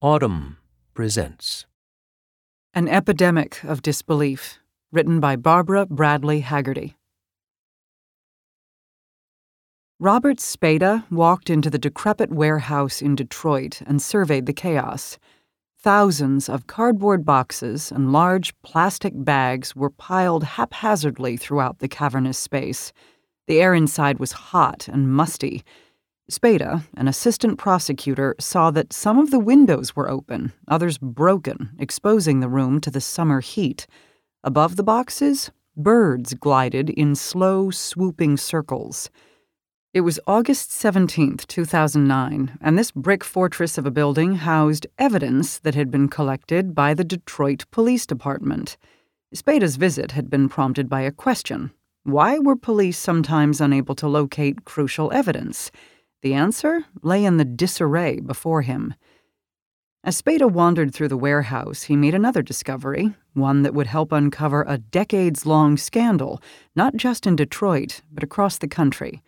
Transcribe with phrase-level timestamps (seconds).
[0.00, 0.58] Audm
[0.94, 1.66] presents
[2.72, 4.60] An Epidemic of Disbelief,
[4.92, 6.94] written by Barbara Bradley Hagerty.
[9.98, 15.18] Robert Spada walked into the decrepit warehouse in Detroit and surveyed the chaos.
[15.80, 22.92] Thousands of cardboard boxes and large plastic bags were piled haphazardly throughout the cavernous space.
[23.48, 25.64] The air inside was hot and musty
[26.30, 32.40] Spada, an assistant prosecutor, saw that some of the windows were open, others broken, exposing
[32.40, 33.86] the room to the summer heat.
[34.44, 39.08] Above the boxes, birds glided in slow, swooping circles.
[39.94, 45.74] It was August 17, 2009, and this brick fortress of a building housed evidence that
[45.74, 48.76] had been collected by the Detroit Police Department.
[49.32, 51.70] Spada's visit had been prompted by a question
[52.02, 55.70] Why were police sometimes unable to locate crucial evidence?
[56.22, 58.94] The answer lay in the disarray before him.
[60.04, 64.64] As Spada wandered through the warehouse, he made another discovery, one that would help uncover
[64.66, 66.40] a decades long scandal,
[66.74, 69.22] not just in Detroit, but across the country.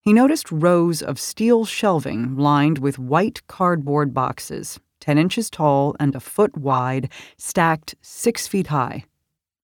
[0.00, 6.14] He noticed rows of steel shelving lined with white cardboard boxes, 10 inches tall and
[6.14, 9.04] a foot wide, stacked six feet high.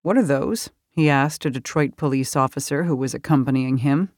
[0.02, 0.70] What are those?
[0.90, 4.10] he asked a Detroit police officer who was accompanying him.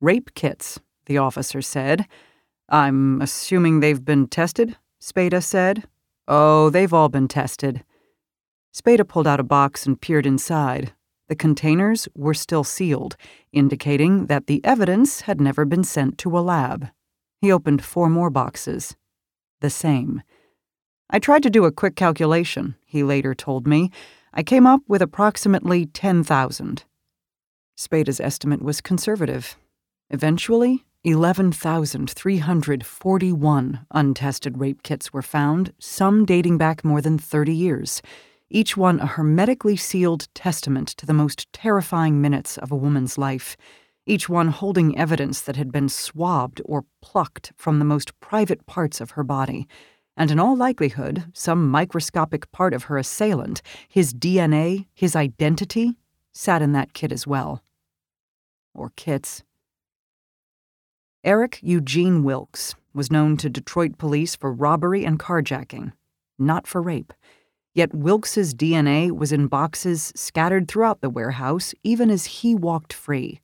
[0.00, 2.06] Rape kits, the officer said.
[2.68, 4.76] I'm assuming they've been tested?
[4.98, 5.84] Spada said.
[6.28, 7.84] Oh, they've all been tested.
[8.72, 10.92] Spada pulled out a box and peered inside.
[11.28, 13.16] The containers were still sealed,
[13.52, 16.88] indicating that the evidence had never been sent to a lab.
[17.40, 18.96] He opened four more boxes.
[19.60, 20.22] The same.
[21.10, 23.90] I tried to do a quick calculation, he later told me.
[24.32, 26.84] I came up with approximately 10,000.
[27.76, 29.56] Spada's estimate was conservative.
[30.10, 38.02] Eventually, 11,341 untested rape kits were found, some dating back more than 30 years,
[38.50, 43.56] each one a hermetically sealed testament to the most terrifying minutes of a woman's life,
[44.04, 49.00] each one holding evidence that had been swabbed or plucked from the most private parts
[49.00, 49.68] of her body,
[50.16, 55.94] and in all likelihood, some microscopic part of her assailant, his DNA, his identity,
[56.32, 57.62] sat in that kit as well.
[58.74, 59.44] Or kits.
[61.26, 65.90] Eric Eugene Wilkes was known to Detroit police for robbery and carjacking,
[66.38, 67.12] not for rape.
[67.74, 73.40] Yet Wilkes's DNA was in boxes scattered throughout the warehouse even as he walked free.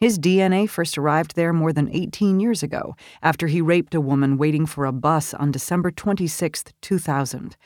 [0.00, 4.36] His DNA first arrived there more than 18 years ago, after he raped a woman
[4.36, 7.56] waiting for a bus on December 26, 2000.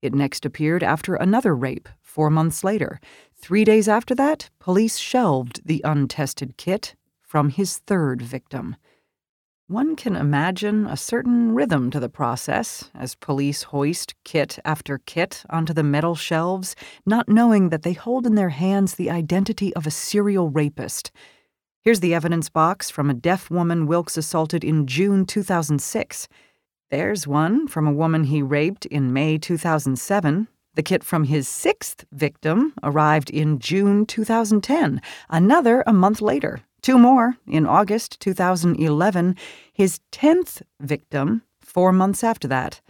[0.00, 3.00] It next appeared after another rape, four months later.
[3.36, 8.76] Three days after that, police shelved the untested kit from his third victim.
[9.68, 15.42] One can imagine a certain rhythm to the process as police hoist kit after kit
[15.48, 16.76] onto the metal shelves,
[17.06, 21.10] not knowing that they hold in their hands the identity of a serial rapist.
[21.80, 26.28] Here's the evidence box from a deaf woman Wilkes assaulted in June 2006.
[26.90, 30.46] There's one from a woman he raped in May 2007.
[30.74, 35.00] The kit from his sixth victim arrived in June 2010,
[35.30, 36.60] another a month later.
[36.84, 39.36] Two more in August 2011,
[39.72, 42.82] his 10th victim four months after that.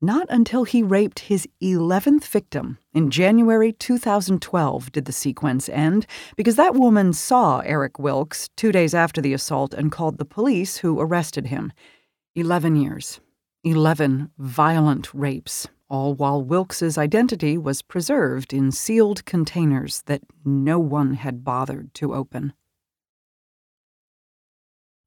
[0.00, 6.56] Not until he raped his 11th victim in January 2012 did the sequence end, because
[6.56, 10.98] that woman saw Eric Wilkes two days after the assault and called the police, who
[10.98, 11.74] arrested him.
[12.34, 13.20] 11 years.
[13.64, 21.12] 11 violent rapes, all while Wilkes's identity was preserved in sealed containers that no one
[21.12, 22.54] had bothered to open.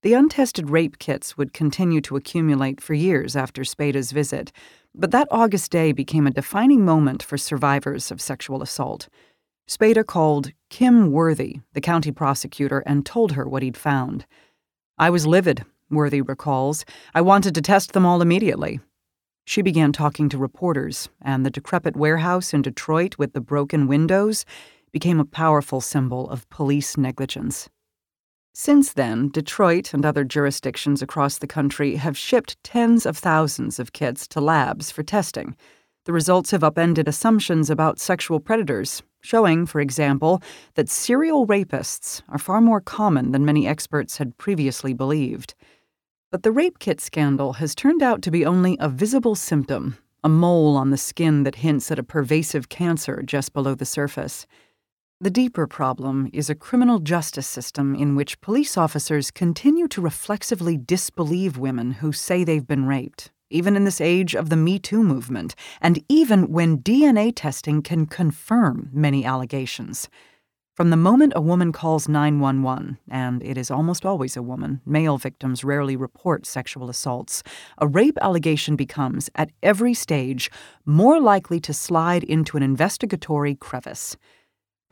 [0.06, 4.52] The untested rape kits would continue to accumulate for years after Spada's visit,
[4.94, 9.10] but that August day became a defining moment for survivors of sexual assault.
[9.66, 14.28] Spada called Kim Worthy, the county prosecutor, and told her what he'd found.
[15.00, 16.86] I was livid, Worthy recalls.
[17.16, 18.80] I wanted to test them all immediately.
[19.48, 24.46] She began talking to reporters, and the decrepit warehouse in Detroit with the broken windows
[24.92, 27.70] became a powerful symbol of police negligence.
[28.58, 33.92] Since then, Detroit and other jurisdictions across the country have shipped tens of thousands of
[33.92, 35.58] kits to labs for testing.
[36.06, 40.42] The results have upended assumptions about sexual predators, showing, for example,
[40.76, 45.54] that serial rapists are far more common than many experts had previously believed.
[46.32, 50.30] But the rape kit scandal has turned out to be only a visible symptom, a
[50.30, 54.48] mole on the skin that hints at a pervasive cancer just below the surface.
[55.22, 60.76] The deeper problem is a criminal justice system in which police officers continue to reflexively
[60.76, 65.02] disbelieve women who say they've been raped, even in this age of the Me Too
[65.02, 70.10] movement, and even when DNA testing can confirm many allegations.
[70.74, 75.18] From the moment a woman calls 911, and it is almost always a woman, male
[75.18, 77.42] victims rarely report sexual assaults,
[77.78, 80.52] a rape allegation becomes, at every stage,
[80.86, 84.18] more likely to slide into an investigatory crevice.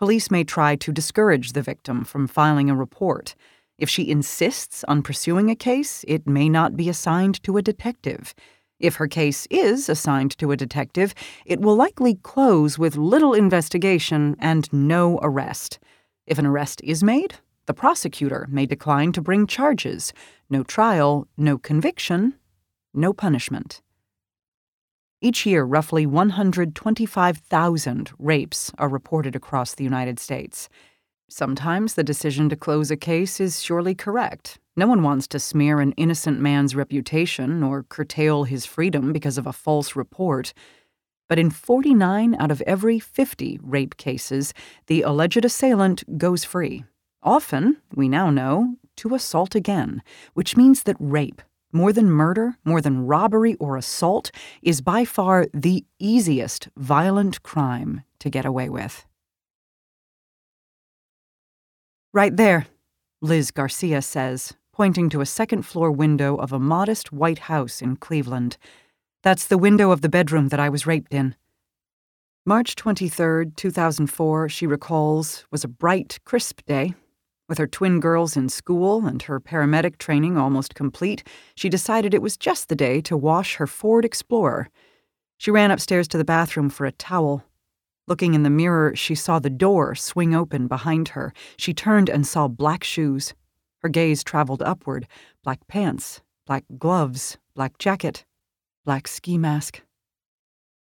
[0.03, 3.35] Police may try to discourage the victim from filing a report.
[3.77, 8.35] If she insists on pursuing a case, it may not be assigned to a detective.
[8.81, 11.13] If her case is assigned to a detective,
[11.45, 15.79] it will likely close with little investigation and no arrest.
[16.27, 17.35] If an arrest is made,
[17.65, 20.11] the prosecutor may decline to bring charges.
[20.50, 22.33] No trial, no conviction,
[22.94, 23.81] no punishment.
[25.24, 30.68] Each year, roughly 125,000 rapes are reported across the United States.
[31.30, 35.80] Sometimes the decision to close a case is surely correct, no one wants to smear
[35.80, 40.54] an innocent man's reputation or curtail his freedom because of a false report.
[41.30, 44.54] But in 49 out of every 50 rape cases,
[44.88, 46.84] the alleged assailant goes free.
[47.22, 50.04] Often, we now know, to assault again,
[50.34, 51.42] which means that rape,
[51.74, 54.31] more than murder, more than robbery or assault,
[54.62, 59.06] is by far the easiest violent crime to get away with.
[62.14, 62.68] Right there,
[63.22, 67.96] Liz Garcia says, pointing to a second floor window of a modest white house in
[67.96, 68.58] Cleveland.
[69.24, 71.36] That's the window of the bedroom that I was raped in.
[72.46, 76.94] March 23, 2004, she recalls, was a bright, crisp day.
[77.53, 81.23] With her twin girls in school and her paramedic training almost complete,
[81.53, 84.71] she decided it was just the day to wash her Ford Explorer.
[85.38, 87.44] She ran upstairs to the bathroom for a towel.
[88.07, 91.31] Looking in the mirror, she saw the door swing open behind her.
[91.55, 93.35] She turned and saw black shoes.
[93.83, 95.05] Her gaze traveled upward
[95.44, 98.25] black pants, black gloves, black jacket,
[98.83, 99.83] black ski mask.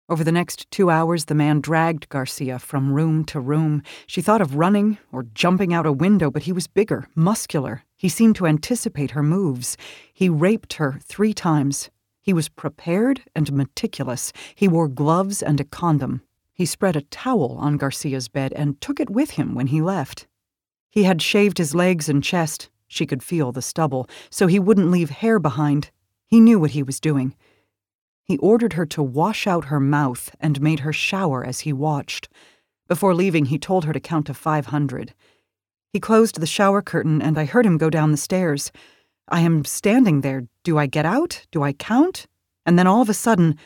[0.09, 3.81] Over the next two hours, the man dragged Garcia from room to room.
[4.07, 7.83] She thought of running or jumping out a window, but he was bigger, muscular.
[7.97, 9.77] He seemed to anticipate her moves.
[10.13, 11.89] He raped her three times.
[12.21, 14.33] He was prepared and meticulous.
[14.53, 16.21] He wore gloves and a condom.
[16.53, 20.27] He spread a towel on Garcia's bed and took it with him when he left.
[20.89, 24.91] He had shaved his legs and chest, she could feel the stubble, so he wouldn't
[24.91, 25.89] leave hair behind.
[26.27, 27.33] He knew what he was doing.
[28.23, 32.29] He ordered her to wash out her mouth and made her shower as he watched.
[32.87, 35.13] Before leaving, he told her to count to 500.
[35.93, 38.71] He closed the shower curtain, and I heard him go down the stairs.
[39.27, 40.47] I am standing there.
[40.63, 41.45] Do I get out?
[41.51, 42.27] Do I count?
[42.65, 43.57] And then all of a sudden,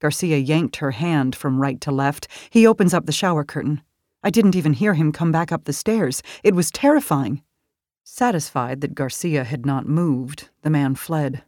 [0.00, 2.26] Garcia yanked her hand from right to left.
[2.50, 3.82] He opens up the shower curtain.
[4.22, 6.22] I didn't even hear him come back up the stairs.
[6.42, 7.42] It was terrifying.
[8.02, 11.42] Satisfied that Garcia had not moved, the man fled.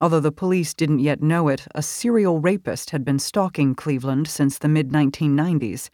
[0.00, 4.58] Although the police didn't yet know it, a serial rapist had been stalking Cleveland since
[4.58, 5.88] the mid 1990s.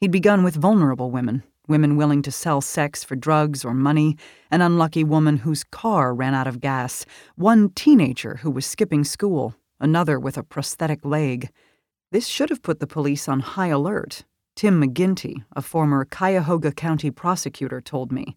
[0.00, 4.16] He'd begun with vulnerable women, women willing to sell sex for drugs or money,
[4.50, 7.06] an unlucky woman whose car ran out of gas,
[7.36, 11.50] one teenager who was skipping school, another with a prosthetic leg.
[12.10, 14.24] This should have put the police on high alert.
[14.54, 18.36] Tim McGinty, a former Cuyahoga County prosecutor, told me.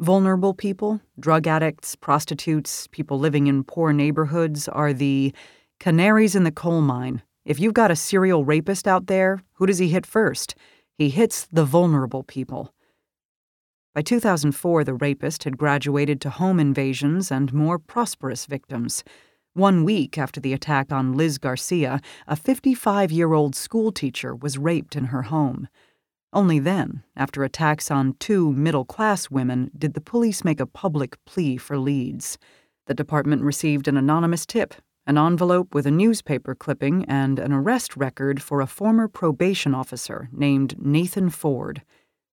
[0.00, 5.34] Vulnerable people, drug addicts, prostitutes, people living in poor neighborhoods are the
[5.80, 7.20] canaries in the coal mine.
[7.44, 10.54] If you've got a serial rapist out there, who does he hit first?
[10.96, 12.72] He hits the vulnerable people.
[13.92, 19.02] By 2004, the rapist had graduated to home invasions and more prosperous victims.
[19.54, 24.94] One week after the attack on Liz Garcia, a 55 year old schoolteacher was raped
[24.94, 25.66] in her home.
[26.32, 31.16] Only then, after attacks on two middle class women, did the police make a public
[31.24, 32.36] plea for leads.
[32.86, 34.74] The department received an anonymous tip,
[35.06, 40.28] an envelope with a newspaper clipping, and an arrest record for a former probation officer
[40.30, 41.82] named Nathan Ford.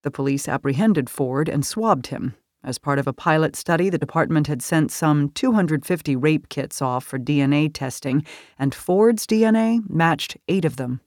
[0.04, 2.36] The police apprehended Ford and swabbed him.
[2.66, 7.06] As part of a pilot study, the department had sent some 250 rape kits off
[7.06, 8.26] for DNA testing,
[8.60, 11.00] and Ford's DNA matched eight of them.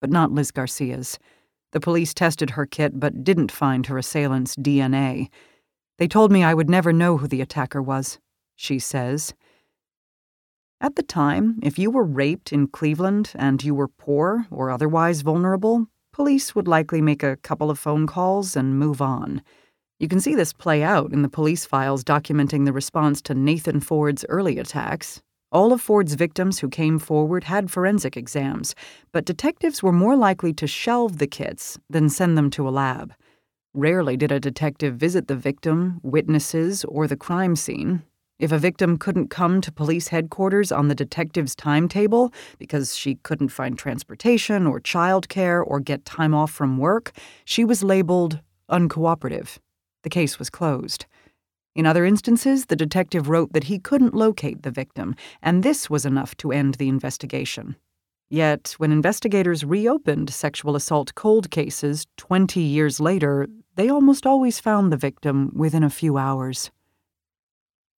[0.00, 1.18] But not Liz Garcia's.
[1.72, 5.28] The police tested her kit but didn't find her assailant's DNA.
[5.98, 8.18] They told me I would never know who the attacker was,
[8.56, 9.34] she says.
[10.80, 15.22] At the time, if you were raped in Cleveland and you were poor or otherwise
[15.22, 19.42] vulnerable, police would likely make a couple of phone calls and move on.
[19.98, 23.80] You can see this play out in the police files documenting the response to Nathan
[23.80, 28.74] Ford's early attacks, all of Ford's victims who came forward had forensic exams,
[29.12, 33.14] but detectives were more likely to shelve the kits than send them to a lab.
[33.72, 38.02] Rarely did a detective visit the victim, witnesses, or the crime scene.
[38.38, 43.48] If a victim couldn't come to police headquarters on the detective's timetable because she couldn't
[43.48, 47.12] find transportation or childcare or get time off from work,
[47.44, 48.40] she was labeled
[48.70, 49.58] uncooperative.
[50.02, 51.06] The case was closed.
[51.78, 56.04] In other instances, the detective wrote that he couldn't locate the victim, and this was
[56.04, 57.76] enough to end the investigation.
[58.28, 64.90] Yet, when investigators reopened sexual assault cold cases 20 years later, they almost always found
[64.90, 66.72] the victim within a few hours.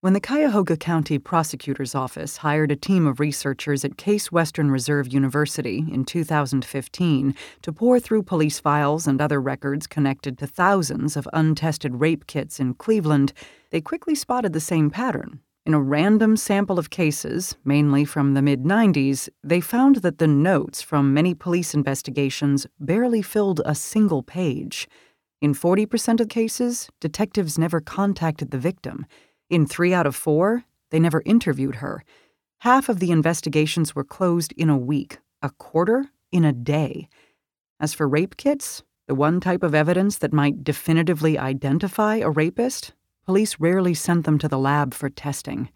[0.02, 5.12] When the Cuyahoga County Prosecutor's Office hired a team of researchers at Case Western Reserve
[5.12, 11.28] University in 2015 to pore through police files and other records connected to thousands of
[11.34, 13.34] untested rape kits in Cleveland,
[13.72, 15.40] they quickly spotted the same pattern.
[15.66, 20.26] In a random sample of cases, mainly from the mid 90s, they found that the
[20.26, 24.88] notes from many police investigations barely filled a single page.
[25.42, 29.04] In 40% of cases, detectives never contacted the victim.
[29.50, 32.04] In three out of four, they never interviewed her.
[32.58, 37.08] Half of the investigations were closed in a week, a quarter in a day.
[37.80, 42.92] As for rape kits, the one type of evidence that might definitively identify a rapist,
[43.26, 45.68] police rarely sent them to the lab for testing.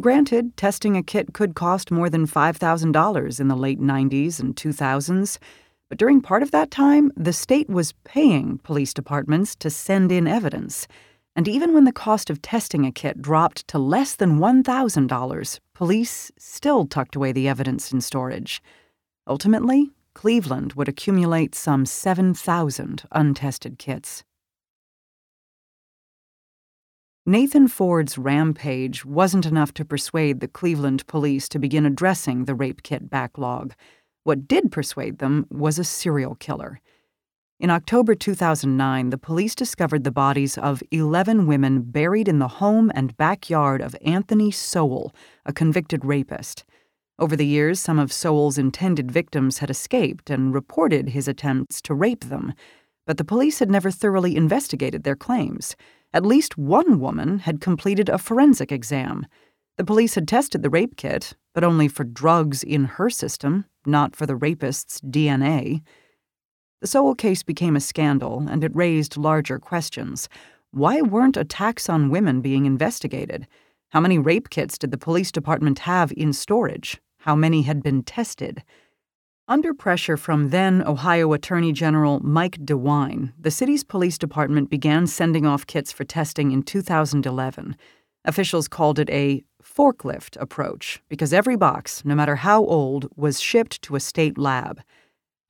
[0.00, 5.38] Granted, testing a kit could cost more than $5,000 in the late 90s and 2000s,
[5.90, 10.26] but during part of that time, the state was paying police departments to send in
[10.26, 10.88] evidence.
[11.36, 16.32] And even when the cost of testing a kit dropped to less than $1,000, police
[16.38, 18.62] still tucked away the evidence in storage.
[19.26, 24.24] Ultimately, Cleveland would accumulate some 7,000 untested kits.
[27.26, 32.82] Nathan Ford's rampage wasn't enough to persuade the Cleveland police to begin addressing the rape
[32.82, 33.74] kit backlog.
[34.24, 36.80] What did persuade them was a serial killer.
[37.58, 42.92] In October 2009, the police discovered the bodies of 11 women buried in the home
[42.94, 45.14] and backyard of Anthony Sowell,
[45.46, 46.66] a convicted rapist.
[47.18, 51.94] Over the years, some of Sowell's intended victims had escaped and reported his attempts to
[51.94, 52.52] rape them,
[53.06, 55.74] but the police had never thoroughly investigated their claims.
[56.12, 59.26] At least one woman had completed a forensic exam.
[59.78, 64.14] The police had tested the rape kit, but only for drugs in her system, not
[64.14, 65.80] for the rapist's DNA.
[66.80, 70.28] The Sowell case became a scandal, and it raised larger questions.
[70.72, 73.46] Why weren't attacks on women being investigated?
[73.90, 77.00] How many rape kits did the police department have in storage?
[77.20, 78.62] How many had been tested?
[79.48, 85.46] Under pressure from then Ohio Attorney General Mike DeWine, the city's police department began sending
[85.46, 87.76] off kits for testing in 2011.
[88.24, 93.80] Officials called it a forklift approach because every box, no matter how old, was shipped
[93.82, 94.82] to a state lab.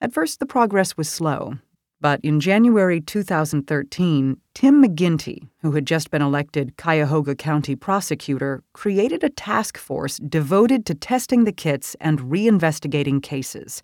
[0.00, 1.54] At first, the progress was slow,
[2.02, 9.24] but in January 2013, Tim McGinty, who had just been elected Cuyahoga County prosecutor, created
[9.24, 13.82] a task force devoted to testing the kits and reinvestigating cases.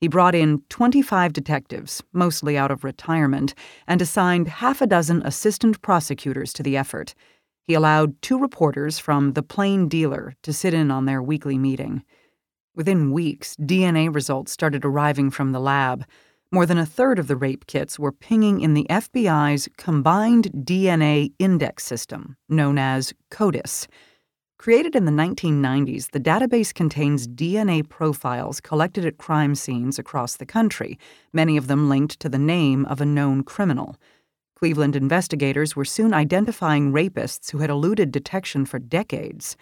[0.00, 3.54] He brought in 25 detectives, mostly out of retirement,
[3.86, 7.14] and assigned half a dozen assistant prosecutors to the effort.
[7.66, 12.04] He allowed two reporters from The Plain Dealer to sit in on their weekly meeting.
[12.76, 16.04] Within weeks, DNA results started arriving from the lab.
[16.50, 21.32] More than a third of the rape kits were pinging in the FBI's Combined DNA
[21.38, 23.86] Index System, known as CODIS.
[24.58, 30.46] Created in the 1990s, the database contains DNA profiles collected at crime scenes across the
[30.46, 30.98] country,
[31.32, 33.96] many of them linked to the name of a known criminal.
[34.56, 39.56] Cleveland investigators were soon identifying rapists who had eluded detection for decades.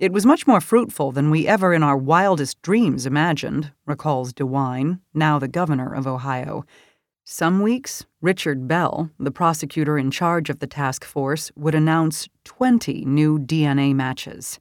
[0.00, 4.98] It was much more fruitful than we ever in our wildest dreams imagined, recalls DeWine,
[5.12, 6.64] now the governor of Ohio.
[7.26, 13.04] Some weeks, Richard Bell, the prosecutor in charge of the task force, would announce 20
[13.04, 14.58] new DNA matches.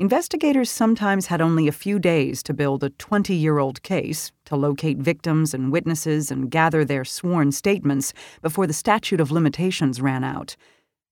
[0.00, 4.56] Investigators sometimes had only a few days to build a 20 year old case, to
[4.56, 8.12] locate victims and witnesses and gather their sworn statements
[8.42, 10.56] before the statute of limitations ran out.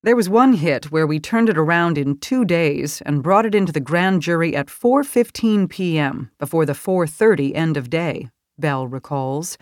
[0.05, 3.55] There was one hit where we turned it around in 2 days and brought it
[3.55, 6.29] into the grand jury at 4:15 p.m.
[6.41, 8.29] before the 4:30 end of day,
[8.59, 9.57] Bell recalls.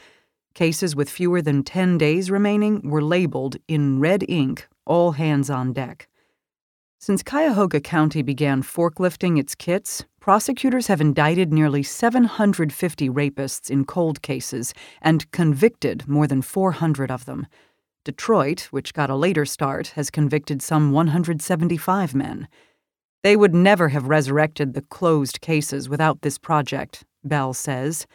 [0.55, 5.75] Cases with fewer than 10 days remaining were labeled in red ink, all hands on
[5.75, 6.09] deck.
[6.99, 14.23] Since Cuyahoga County began forklifting its kits, prosecutors have indicted nearly 750 rapists in cold
[14.23, 17.47] cases and convicted more than 400 of them.
[18.05, 22.49] Detroit, which got a later start, has convicted some 175 men.
[23.23, 28.07] They would never have resurrected the closed cases without this project, Bell says.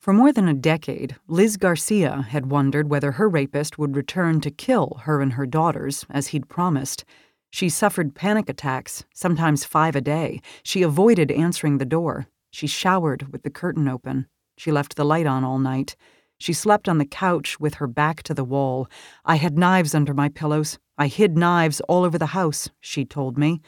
[0.00, 4.50] For more than a decade, Liz Garcia had wondered whether her rapist would return to
[4.50, 7.04] kill her and her daughters, as he'd promised.
[7.50, 10.40] She suffered panic attacks, sometimes five a day.
[10.62, 12.26] She avoided answering the door.
[12.50, 14.26] She showered with the curtain open.
[14.56, 15.94] She left the light on all night.
[16.42, 18.88] She slept on the couch with her back to the wall.
[19.24, 20.76] I had knives under my pillows.
[20.98, 23.60] I hid knives all over the house, she told me.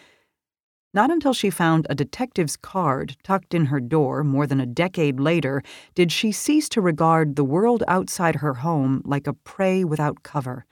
[0.93, 5.21] Not until she found a detective's card tucked in her door more than a decade
[5.21, 5.63] later
[5.95, 10.67] did she cease to regard the world outside her home like a prey without cover.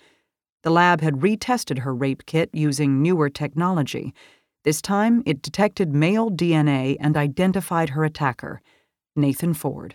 [0.64, 4.12] The lab had retested her rape kit using newer technology.
[4.64, 8.60] This time, it detected male DNA and identified her attacker,
[9.14, 9.94] Nathan Ford.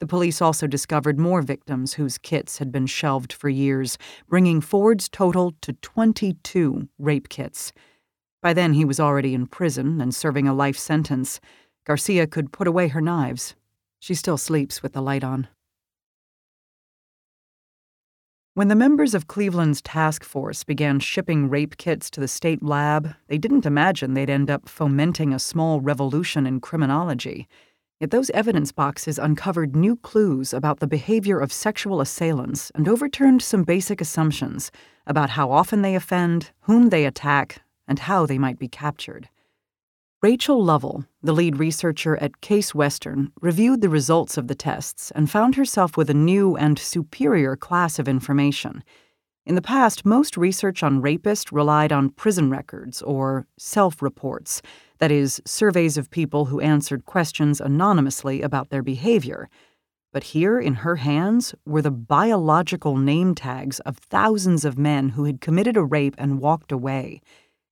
[0.00, 5.10] The police also discovered more victims whose kits had been shelved for years, bringing Ford's
[5.10, 7.74] total to 22 rape kits.
[8.40, 11.38] By then, he was already in prison and serving a life sentence.
[11.84, 13.54] Garcia could put away her knives.
[13.98, 15.48] She still sleeps with the light on.
[18.54, 23.14] When the members of Cleveland's task force began shipping rape kits to the state lab,
[23.28, 27.46] they didn't imagine they'd end up fomenting a small revolution in criminology.
[28.00, 33.42] Yet those evidence boxes uncovered new clues about the behavior of sexual assailants and overturned
[33.42, 34.70] some basic assumptions
[35.06, 39.28] about how often they offend, whom they attack, and how they might be captured.
[40.22, 45.30] Rachel Lovell, the lead researcher at Case Western, reviewed the results of the tests and
[45.30, 48.82] found herself with a new and superior class of information.
[49.46, 54.60] In the past, most research on rapists relied on prison records or self reports,
[54.98, 59.48] that is, surveys of people who answered questions anonymously about their behavior.
[60.12, 65.24] But here in her hands were the biological name tags of thousands of men who
[65.24, 67.20] had committed a rape and walked away.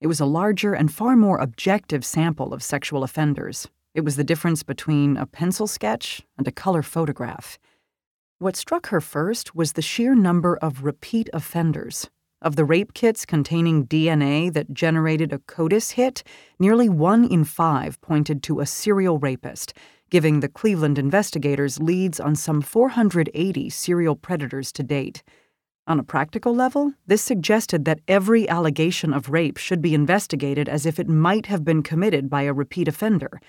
[0.01, 3.69] It was a larger and far more objective sample of sexual offenders.
[3.95, 7.59] It was the difference between a pencil sketch and a color photograph.
[8.41, 12.09] What struck her first was the sheer number of repeat offenders.
[12.41, 16.23] Of the rape kits containing DNA that generated a CODIS hit,
[16.57, 19.73] nearly one in five pointed to a serial rapist,
[20.09, 25.25] giving the Cleveland investigators leads on some 480 serial predators to date.
[25.89, 30.87] On a practical level, this suggested that every allegation of rape should be investigated as
[30.87, 33.41] if it might have been committed by a repeat offender.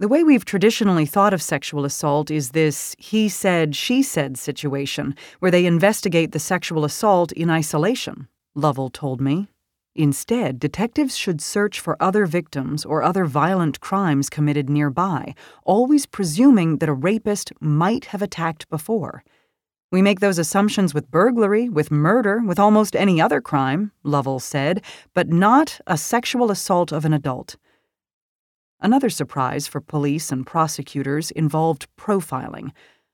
[0.00, 5.16] The way we've traditionally thought of sexual assault is this he said, she said situation,
[5.40, 9.48] where they investigate the sexual assault in isolation, Lovell told me.
[9.96, 15.34] Instead, detectives should search for other victims or other violent crimes committed nearby,
[15.64, 19.24] always presuming that a rapist might have attacked before.
[19.90, 24.84] We make those assumptions with burglary, with murder, with almost any other crime, Lovell said,
[25.12, 27.56] but not a sexual assault of an adult.
[28.80, 32.70] Another surprise for police and prosecutors involved profiling.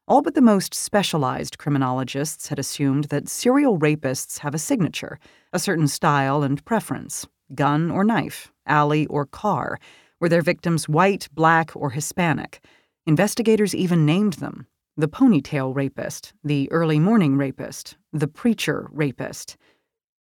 [0.06, 5.18] All but the most specialized criminologists had assumed that serial rapists have a signature,
[5.54, 9.78] a certain style and preference gun or knife, alley or car.
[10.20, 12.62] Were their victims white, black, or Hispanic?
[13.06, 19.56] Investigators even named them the ponytail rapist, the early morning rapist, the preacher rapist.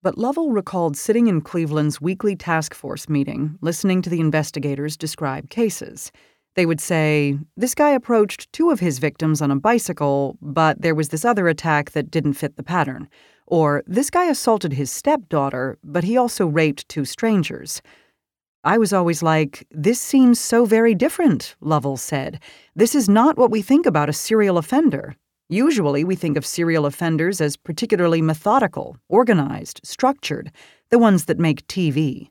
[0.03, 5.51] But Lovell recalled sitting in Cleveland's weekly task force meeting, listening to the investigators describe
[5.51, 6.11] cases.
[6.55, 10.95] They would say, This guy approached two of his victims on a bicycle, but there
[10.95, 13.11] was this other attack that didn't fit the pattern.
[13.47, 17.83] Or, This guy assaulted his stepdaughter, but he also raped two strangers.
[18.65, 22.41] I was always like, this seems so very different, Lovell said.
[22.75, 25.15] This is not what we think about a serial offender.
[25.53, 30.53] Usually, we think of serial offenders as particularly methodical, organized, structured,
[30.91, 32.31] the ones that make TV.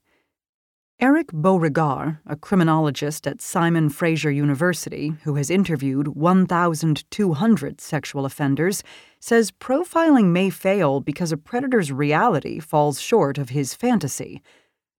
[1.01, 8.83] Eric Beauregard, a criminologist at Simon Fraser University who has interviewed 1,200 sexual offenders,
[9.19, 14.41] says profiling may fail because a predator's reality falls short of his fantasy.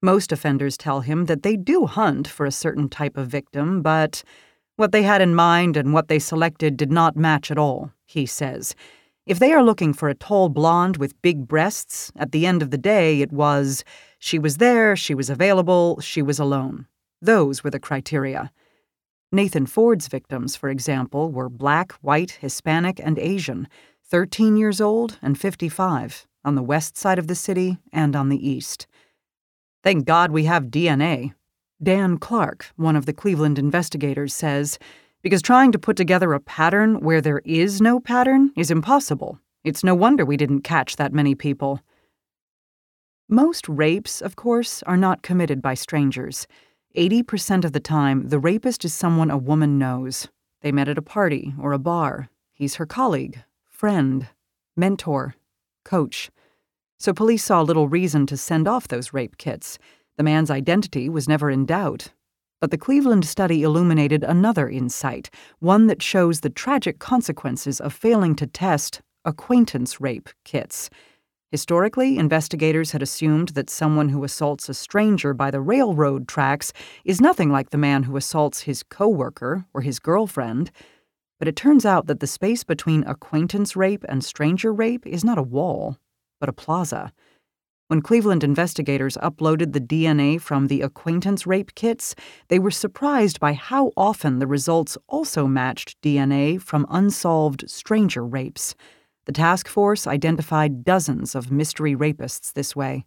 [0.02, 4.22] Most offenders tell him that they do hunt for a certain type of victim, but
[4.81, 8.25] what they had in mind and what they selected did not match at all, he
[8.25, 8.75] says.
[9.27, 12.71] If they are looking for a tall blonde with big breasts, at the end of
[12.71, 13.85] the day it was
[14.19, 16.87] she was there, she was available, she was alone.
[17.21, 18.51] Those were the criteria.
[19.31, 23.69] Nathan Ford's victims, for example, were black, white, Hispanic, and Asian,
[24.07, 28.49] 13 years old and 55, on the west side of the city and on the
[28.49, 28.87] east.
[29.85, 31.35] Thank God we have DNA.
[31.83, 34.79] Dan Clark, one of the Cleveland investigators, says,
[35.23, 39.38] because trying to put together a pattern where there is no pattern is impossible.
[39.64, 41.81] It's no wonder we didn't catch that many people.
[43.29, 46.47] Most rapes, of course, are not committed by strangers.
[46.97, 50.29] 80% of the time, the rapist is someone a woman knows.
[50.62, 52.29] They met at a party or a bar.
[52.53, 54.27] He's her colleague, friend,
[54.77, 55.35] mentor,
[55.85, 56.31] coach.
[56.99, 59.79] So police saw little reason to send off those rape kits.
[60.20, 62.12] The man's identity was never in doubt.
[62.61, 65.30] But the Cleveland study illuminated another insight,
[65.61, 70.90] one that shows the tragic consequences of failing to test acquaintance rape kits.
[71.50, 76.74] Historically, investigators had assumed that someone who assaults a stranger by the railroad tracks
[77.06, 80.70] is nothing like the man who assaults his coworker or his girlfriend.
[81.38, 85.38] But it turns out that the space between acquaintance rape and stranger rape is not
[85.38, 85.96] a wall,
[86.38, 87.11] but a plaza.
[87.90, 92.14] When Cleveland investigators uploaded the DNA from the acquaintance rape kits,
[92.46, 98.76] they were surprised by how often the results also matched DNA from unsolved stranger rapes.
[99.24, 103.07] The task force identified dozens of mystery rapists this way.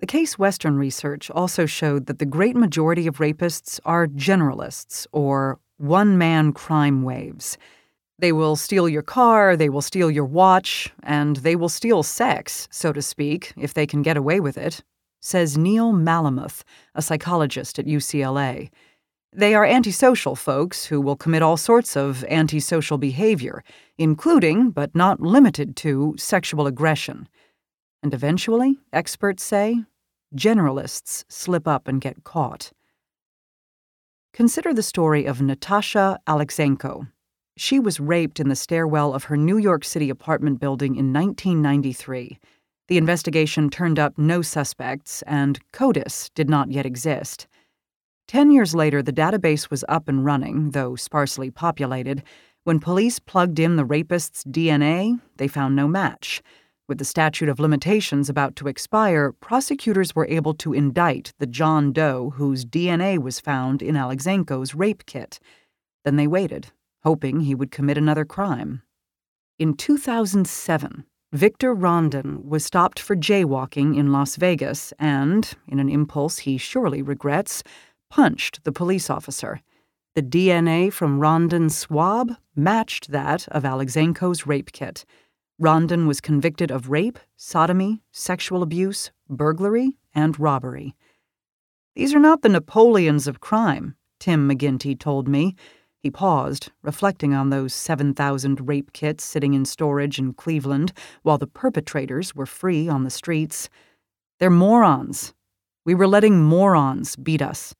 [0.00, 5.60] The Case Western research also showed that the great majority of rapists are generalists, or
[5.76, 7.56] one man crime waves.
[8.18, 12.66] They will steal your car, they will steal your watch, and they will steal sex,
[12.70, 14.82] so to speak, if they can get away with it,
[15.20, 16.62] says Neil Malamuth,
[16.94, 18.70] a psychologist at UCLA.
[19.34, 23.62] They are antisocial folks who will commit all sorts of antisocial behavior,
[23.98, 27.28] including, but not limited to, sexual aggression.
[28.02, 29.84] And eventually, experts say,
[30.34, 32.72] generalists slip up and get caught.
[34.32, 37.08] Consider the story of Natasha Alexenko.
[37.58, 42.38] She was raped in the stairwell of her New York City apartment building in 1993.
[42.88, 47.46] The investigation turned up no suspects, and CODIS did not yet exist.
[48.28, 52.22] Ten years later, the database was up and running, though sparsely populated.
[52.64, 56.42] When police plugged in the rapist's DNA, they found no match.
[56.88, 61.92] With the statute of limitations about to expire, prosecutors were able to indict the John
[61.92, 65.40] Doe whose DNA was found in Alexenko's rape kit.
[66.04, 66.70] Then they waited,
[67.06, 68.82] hoping he would commit another crime.
[69.60, 76.38] In 2007, Victor Rondon was stopped for jaywalking in Las Vegas and, in an impulse
[76.38, 77.62] he surely regrets,
[78.10, 79.60] punched the police officer.
[80.16, 85.04] The DNA from Rondon's swab matched that of Alexenko's rape kit.
[85.60, 90.96] Rondon was convicted of rape, sodomy, sexual abuse, burglary, and robbery.
[91.94, 95.54] These are not the Napoleons of crime, Tim McGinty told me.
[96.06, 100.92] He paused, reflecting on those 7,000 rape kits sitting in storage in Cleveland
[101.24, 103.68] while the perpetrators were free on the streets.
[104.38, 105.34] They're morons.
[105.84, 107.74] We were letting morons beat us.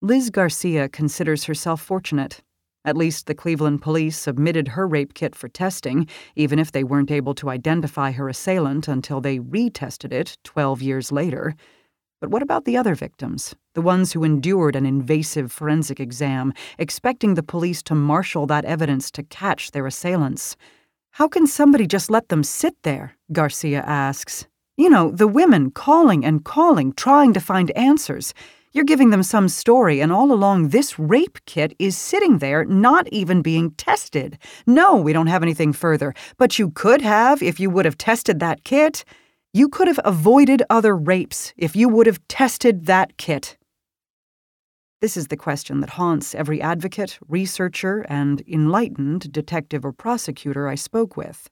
[0.00, 2.40] Liz Garcia considers herself fortunate.
[2.84, 7.10] At least the Cleveland police submitted her rape kit for testing, even if they weren't
[7.10, 11.56] able to identify her assailant until they retested it 12 years later.
[12.20, 17.34] But what about the other victims, the ones who endured an invasive forensic exam, expecting
[17.34, 20.56] the police to marshal that evidence to catch their assailants?
[21.12, 23.16] How can somebody just let them sit there?
[23.32, 24.46] Garcia asks.
[24.76, 28.34] You know, the women calling and calling, trying to find answers.
[28.72, 33.06] You're giving them some story, and all along, this rape kit is sitting there, not
[33.12, 34.36] even being tested.
[34.66, 38.40] No, we don't have anything further, but you could have if you would have tested
[38.40, 39.04] that kit.
[39.56, 43.56] You could have avoided other rapes if you would have tested that kit.
[45.00, 50.74] This is the question that haunts every advocate, researcher, and enlightened detective or prosecutor I
[50.74, 51.48] spoke with.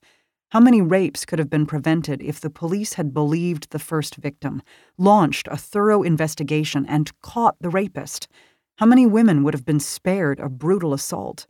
[0.49, 4.63] How many rapes could have been prevented if the police had believed the first victim,
[4.99, 8.27] launched a thorough investigation, and caught the rapist?
[8.79, 11.47] How many women would have been spared a brutal assault?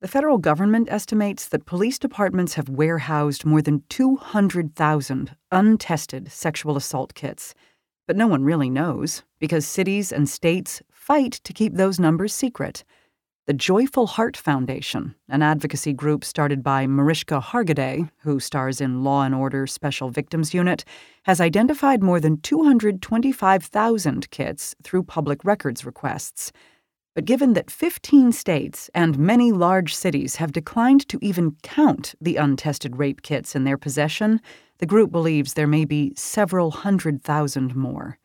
[0.00, 7.12] The federal government estimates that police departments have warehoused more than 200,000 untested sexual assault
[7.12, 7.54] kits.
[8.06, 12.82] But no one really knows, because cities and states fight to keep those numbers secret.
[13.46, 19.24] The Joyful Heart Foundation, an advocacy group started by Mariska Hargitay, who stars in Law
[19.24, 20.82] and Order Special Victims Unit,
[21.24, 26.52] has identified more than 225,000 kits through public records requests.
[27.20, 32.36] But given that 15 states and many large cities have declined to even count the
[32.36, 34.40] untested rape kits in their possession,
[34.78, 38.18] the group believes there may be several hundred thousand more.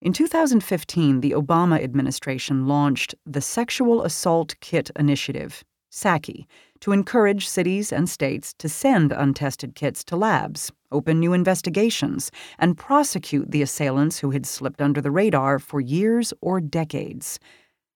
[0.00, 6.46] In 2015, the Obama administration launched the Sexual Assault Kit Initiative, SAKI,
[6.78, 12.78] to encourage cities and states to send untested kits to labs, open new investigations, and
[12.78, 17.38] prosecute the assailants who had slipped under the radar for years or decades.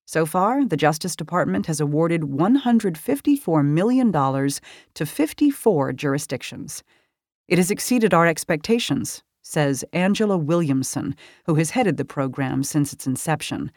[0.05, 6.83] So far, the Justice Department has awarded $154 million to 54 jurisdictions.
[7.47, 11.15] It has exceeded our expectations, says Angela Williamson,
[11.47, 13.71] who has headed the program since its inception.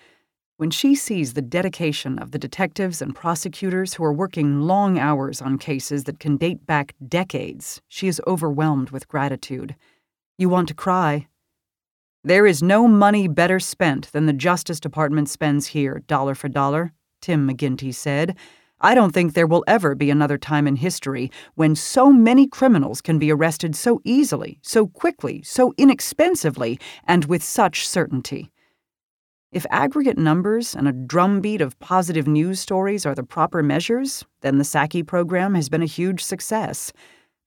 [0.62, 5.42] When she sees the dedication of the detectives and prosecutors who are working long hours
[5.42, 9.76] on cases that can date back decades, she is overwhelmed with gratitude.
[10.38, 11.28] You want to cry.
[12.24, 16.94] There is no money better spent than the Justice Department spends here, dollar for dollar,
[17.24, 18.38] Tim McGinty said.
[18.80, 23.02] I don't think there will ever be another time in history when so many criminals
[23.02, 28.51] can be arrested so easily, so quickly, so inexpensively, and with such certainty.
[29.52, 34.58] If aggregate numbers and a drumbeat of positive news stories are the proper measures, then
[34.58, 36.94] the SAKI program has been a huge success.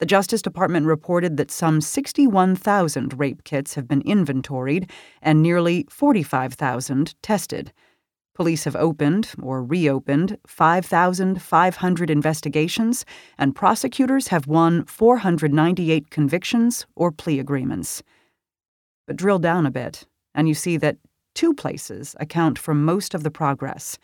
[0.00, 4.90] The Justice Department reported that some 61,000 rape kits have been inventoried
[5.22, 7.72] and nearly 45,000 tested.
[8.34, 13.06] Police have opened or reopened 5,500 investigations,
[13.38, 18.02] and prosecutors have won 498 convictions or plea agreements.
[19.06, 20.98] But drill down a bit, and you see that
[21.34, 23.98] Two places account for most of the progress.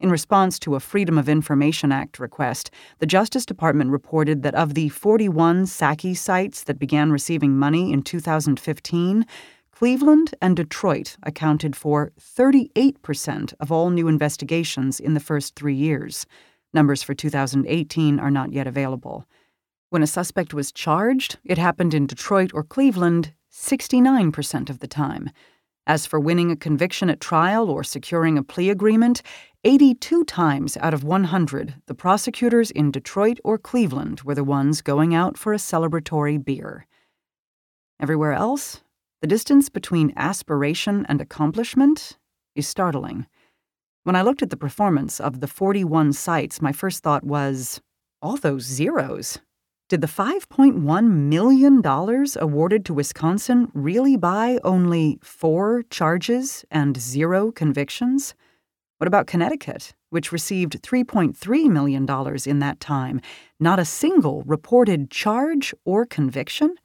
[0.00, 4.74] In response to a Freedom of Information Act request, the Justice Department reported that of
[4.74, 9.24] the 41 SAKI sites that began receiving money in 2015,
[9.70, 16.26] Cleveland and Detroit accounted for 38% of all new investigations in the first three years.
[16.72, 19.26] Numbers for 2018 are not yet available.
[19.90, 25.30] When a suspect was charged, it happened in Detroit or Cleveland 69% of the time.
[25.86, 29.20] As for winning a conviction at trial or securing a plea agreement,
[29.64, 35.14] 82 times out of 100, the prosecutors in Detroit or Cleveland were the ones going
[35.14, 36.86] out for a celebratory beer.
[38.00, 38.82] Everywhere else,
[39.20, 42.18] the distance between aspiration and accomplishment
[42.54, 43.26] is startling.
[44.04, 47.82] When I looked at the performance of the 41 sites, my first thought was
[48.22, 49.38] all those zeros.
[49.90, 51.82] Did the $5.1 million
[52.40, 58.34] awarded to Wisconsin really buy only four charges and zero convictions?
[58.96, 62.06] What about Connecticut, which received $3.3 million
[62.46, 63.20] in that time?
[63.60, 66.76] Not a single reported charge or conviction?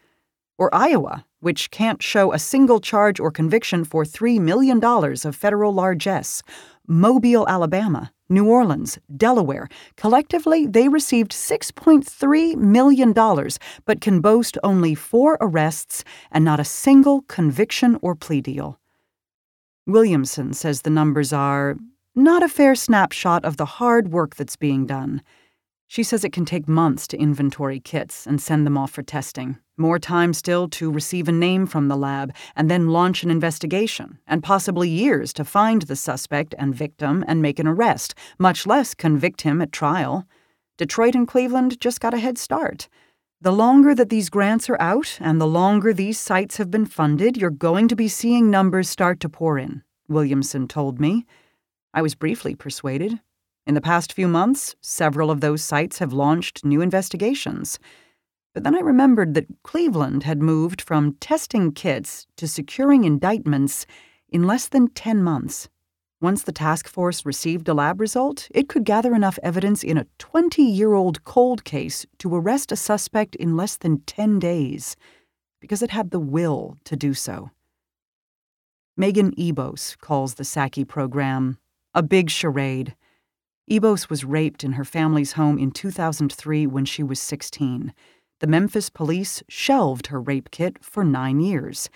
[0.58, 5.74] Or Iowa, which can't show a single charge or conviction for $3 million of federal
[5.74, 6.44] largesse?
[6.86, 9.68] Mobile, Alabama, New Orleans, Delaware.
[9.98, 13.14] Collectively, they received $6.3 million,
[13.86, 18.80] but can boast only four arrests and not a single conviction or plea deal.
[19.88, 21.76] Williamson says the numbers are
[22.16, 25.24] not a fair snapshot of the hard work that's being done.
[25.92, 29.58] She says it can take months to inventory kits and send them off for testing.
[29.76, 34.20] More time still to receive a name from the lab and then launch an investigation,
[34.28, 38.94] and possibly years to find the suspect and victim and make an arrest, much less
[38.94, 40.28] convict him at trial.
[40.78, 42.88] Detroit and Cleveland just got a head start.
[43.42, 47.36] The longer that these grants are out and the longer these sites have been funded,
[47.36, 51.26] you're going to be seeing numbers start to pour in, Williamson told me.
[51.96, 53.20] I was briefly persuaded.
[53.70, 57.78] In the past few months, several of those sites have launched new investigations.
[58.56, 63.86] But then I remembered that Cleveland had moved from testing kits to securing indictments
[64.28, 65.70] in less than 10 months.
[66.20, 70.08] Once the task force received a lab result, it could gather enough evidence in a
[70.18, 74.96] 20 year old cold case to arrest a suspect in less than 10 days,
[75.62, 77.52] because it had the will to do so.
[78.98, 81.60] Megan Ybos calls the SAKI program
[81.94, 82.96] a big charade.
[83.70, 87.94] Ybos was raped in her family's home in 2003 when she was 16.
[88.40, 91.88] The Memphis police shelved her rape kit for nine years.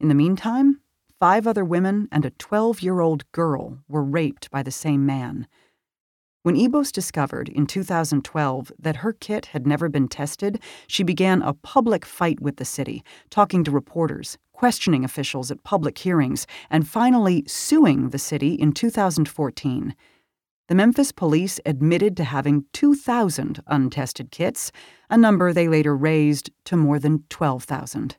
[0.00, 0.80] In the meantime,
[1.20, 5.46] five other women and a 12 year old girl were raped by the same man.
[6.44, 11.52] When Ybos discovered in 2012 that her kit had never been tested, she began a
[11.52, 17.44] public fight with the city, talking to reporters, questioning officials at public hearings, and finally
[17.46, 19.94] suing the city in 2014
[20.68, 24.70] the Memphis police admitted to having 2,000 untested kits,
[25.08, 28.16] a number they later raised to more than 12,000.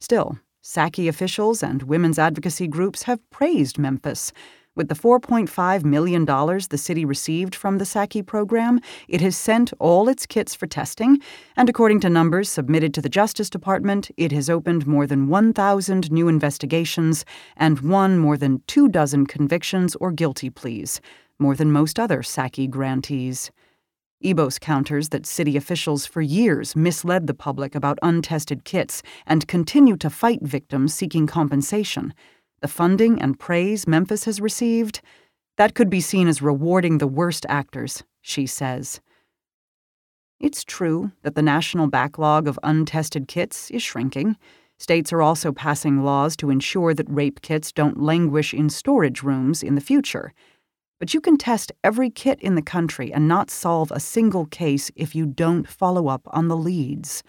[0.00, 4.32] Still, SAKI officials and women's advocacy groups have praised Memphis.
[4.76, 10.08] With the $4.5 million the city received from the SAKI program, it has sent all
[10.08, 11.18] its kits for testing,
[11.56, 16.12] and according to numbers submitted to the Justice Department, it has opened more than 1,000
[16.12, 17.24] new investigations
[17.56, 21.00] and won more than two dozen convictions or guilty pleas
[21.42, 23.50] more than most other SAKI grantees.
[24.24, 29.96] YBOS counters that city officials for years misled the public about untested kits and continue
[29.96, 32.14] to fight victims seeking compensation.
[32.60, 35.00] The funding and praise Memphis has received,
[35.56, 39.00] that could be seen as rewarding the worst actors, she says.
[40.38, 44.36] It's true that the national backlog of untested kits is shrinking.
[44.78, 49.62] States are also passing laws to ensure that rape kits don't languish in storage rooms
[49.62, 50.32] in the future.
[51.02, 54.88] But you can test every kit in the country and not solve a single case
[54.94, 57.24] if you don't follow up on the leads.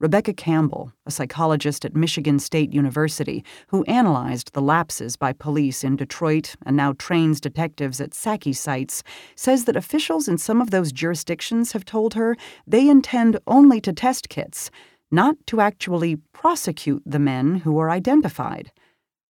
[0.00, 5.96] Rebecca Campbell, a psychologist at Michigan State University who analyzed the lapses by police in
[5.96, 9.02] Detroit and now trains detectives at SAKI sites,
[9.34, 12.36] says that officials in some of those jurisdictions have told her
[12.66, 14.70] they intend only to test kits
[15.10, 18.70] not to actually prosecute the men who are identified.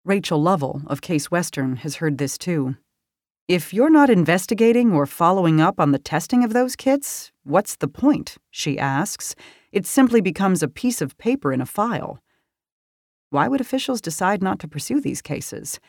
[0.05, 2.75] Rachel Lovell of Case Western has heard this too.
[3.51, 7.89] If you're not investigating or following up on the testing of those kits, what's the
[7.89, 8.37] point?
[8.53, 9.35] She asks.
[9.73, 12.21] It simply becomes a piece of paper in a file.
[13.31, 15.81] Why would officials decide not to pursue these cases?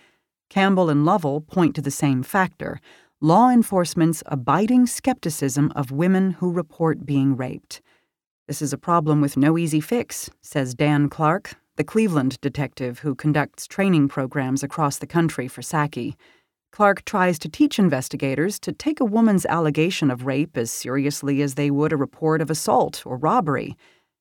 [0.49, 2.81] Campbell and Lovell point to the same factor
[3.21, 7.79] law enforcement's abiding skepticism of women who report being raped.
[8.47, 13.13] This is a problem with no easy fix, says Dan Clark, the Cleveland detective who
[13.13, 16.15] conducts training programs across the country for SAKI.
[16.71, 21.55] Clark tries to teach investigators to take a woman's allegation of rape as seriously as
[21.55, 23.75] they would a report of assault or robbery.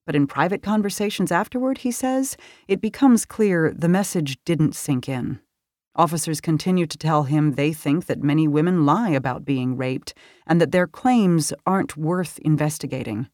[0.05, 2.37] But in private conversations afterward, he says,
[2.67, 5.39] it becomes clear the message didn't sink in.
[5.95, 10.15] Officers continue to tell him they think that many women lie about being raped
[10.47, 13.29] and that their claims aren't worth investigating.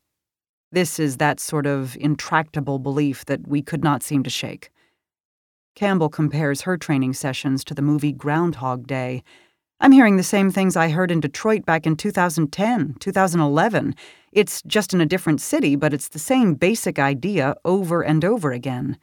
[0.73, 4.71] This is that sort of intractable belief that we could not seem to shake.
[5.77, 9.23] Campbell compares her training sessions to the movie Groundhog Day.
[9.79, 13.95] I'm hearing the same things I heard in Detroit back in 2010, 2011.
[14.33, 18.53] It's just in a different city, but it's the same basic idea over and over
[18.53, 18.97] again.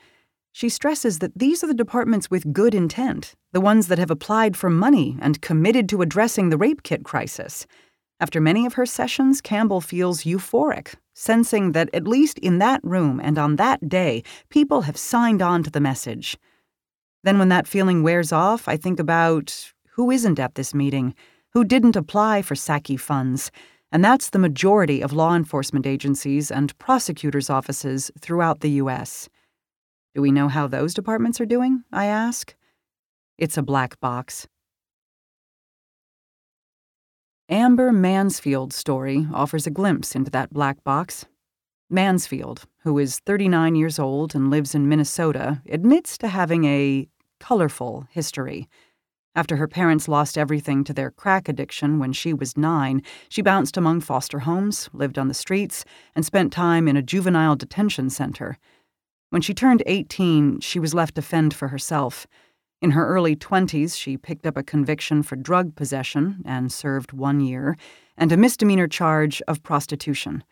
[0.52, 4.58] She stresses that these are the departments with good intent, the ones that have applied
[4.58, 7.68] for money and committed to addressing the rape kit crisis.
[8.20, 13.22] After many of her sessions, Campbell feels euphoric, sensing that at least in that room
[13.24, 16.36] and on that day, people have signed on to the message.
[17.24, 21.14] Then, when that feeling wears off, I think about who isn't at this meeting,
[21.52, 23.52] who didn't apply for SAKI funds,
[23.92, 29.30] and that's the majority of law enforcement agencies and prosecutors' offices throughout the U.S.
[30.16, 31.84] Do we know how those departments are doing?
[31.92, 32.56] I ask.
[33.38, 34.48] It's a black box.
[37.50, 41.26] Amber Mansfield's story offers a glimpse into that black box.
[41.90, 47.08] Mansfield, who is 39 years old and lives in Minnesota, admits to having a
[47.44, 48.70] colorful history.
[49.36, 53.76] After her parents lost everything to their crack addiction when she was nine, she bounced
[53.76, 55.84] among foster homes, lived on the streets,
[56.16, 58.58] and spent time in a juvenile detention center.
[59.30, 62.26] When she turned 18, she was left to fend for herself.
[62.82, 67.42] In her early 20s, she picked up a conviction for drug possession and served one
[67.42, 67.76] year,
[68.16, 70.46] and a misdemeanor charge of prostitution.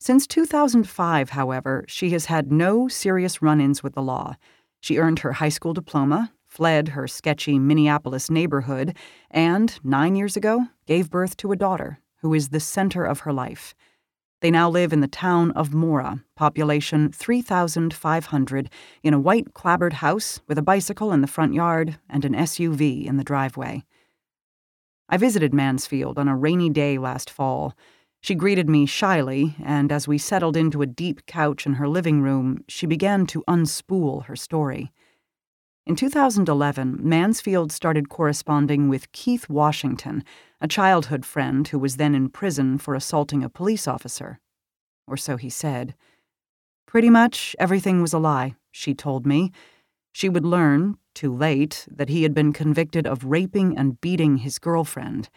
[0.00, 4.36] Since 2005, however, she has had no serious run ins with the law.
[4.84, 8.94] She earned her high school diploma, fled her sketchy Minneapolis neighborhood,
[9.30, 13.32] and, nine years ago, gave birth to a daughter who is the center of her
[13.32, 13.74] life.
[14.42, 18.68] They now live in the town of Mora, population 3,500,
[19.02, 23.06] in a white clapboard house with a bicycle in the front yard and an SUV
[23.06, 23.84] in the driveway.
[25.08, 27.72] I visited Mansfield on a rainy day last fall.
[28.24, 32.22] She greeted me shyly, and as we settled into a deep couch in her living
[32.22, 34.90] room, she began to unspool her story.
[35.84, 40.24] In 2011, Mansfield started corresponding with Keith Washington,
[40.58, 44.40] a childhood friend who was then in prison for assaulting a police officer.
[45.06, 45.94] Or so he said.
[46.86, 49.52] Pretty much everything was a lie, she told me.
[50.14, 54.58] She would learn, too late, that he had been convicted of raping and beating his
[54.58, 55.28] girlfriend.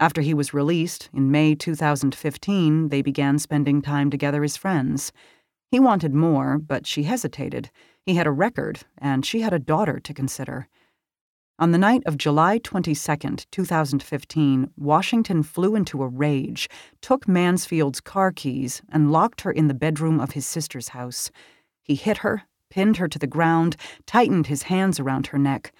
[0.00, 5.10] After he was released, in May 2015, they began spending time together as friends.
[5.72, 7.72] He wanted more, but she hesitated.
[8.06, 10.68] He had a record, and she had a daughter to consider.
[11.58, 12.94] On the night of July 22,
[13.50, 16.68] 2015, Washington flew into a rage,
[17.00, 21.32] took Mansfield's car keys, and locked her in the bedroom of his sister's house.
[21.82, 25.72] He hit her, pinned her to the ground, tightened his hands around her neck.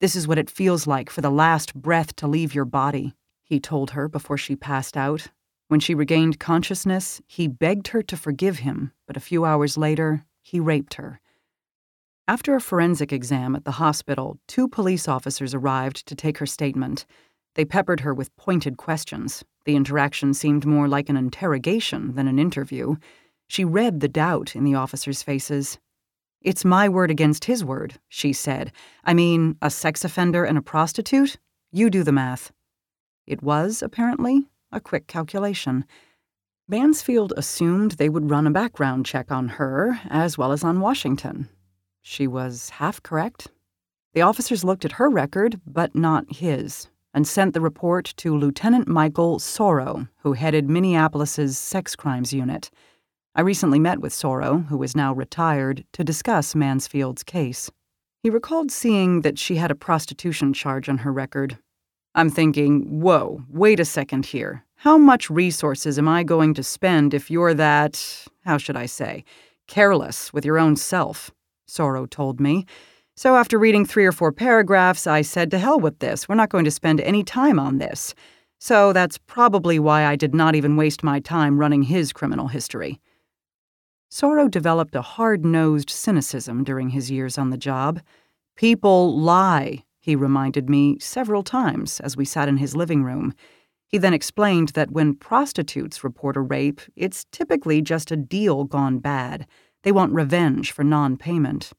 [0.00, 3.14] This is what it feels like for the last breath to leave your body,
[3.52, 5.26] he told her before she passed out.
[5.68, 10.24] When she regained consciousness, he begged her to forgive him, but a few hours later,
[10.40, 11.20] he raped her.
[12.26, 17.04] After a forensic exam at the hospital, two police officers arrived to take her statement.
[17.54, 19.44] They peppered her with pointed questions.
[19.66, 22.96] The interaction seemed more like an interrogation than an interview.
[23.48, 25.78] She read the doubt in the officers' faces.
[26.40, 28.72] It's my word against his word, she said.
[29.04, 31.36] I mean, a sex offender and a prostitute?
[31.70, 32.50] You do the math.
[33.32, 35.86] It was, apparently, a quick calculation.
[36.68, 41.48] Mansfield assumed they would run a background check on her as well as on Washington.
[42.02, 43.48] She was half correct.
[44.12, 48.86] The officers looked at her record, but not his, and sent the report to Lieutenant
[48.86, 52.70] Michael Sauro, who headed Minneapolis's sex crimes unit.
[53.34, 57.70] I recently met with Sauro, who is now retired, to discuss Mansfield's case.
[58.22, 61.56] He recalled seeing that she had a prostitution charge on her record.
[62.14, 64.64] I'm thinking, whoa, wait a second here.
[64.76, 69.24] How much resources am I going to spend if you're that, how should I say,
[69.66, 71.30] careless with your own self?
[71.66, 72.66] Sauro told me.
[73.14, 76.28] So after reading three or four paragraphs, I said, to hell with this.
[76.28, 78.14] We're not going to spend any time on this.
[78.58, 83.00] So that's probably why I did not even waste my time running his criminal history.
[84.10, 88.00] Sauro developed a hard nosed cynicism during his years on the job.
[88.56, 93.32] People lie, he reminded me several times as we sat in his living room.
[93.86, 98.98] He then explained that when prostitutes report a rape, it's typically just a deal gone
[98.98, 99.46] bad.
[99.84, 101.72] They want revenge for non payment.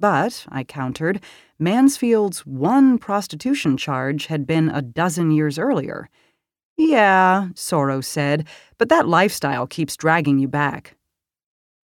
[0.00, 1.22] But, I countered,
[1.58, 6.08] Mansfield's one prostitution charge had been a dozen years earlier.
[6.78, 8.46] Yeah, Sauro said,
[8.78, 10.96] but that lifestyle keeps dragging you back.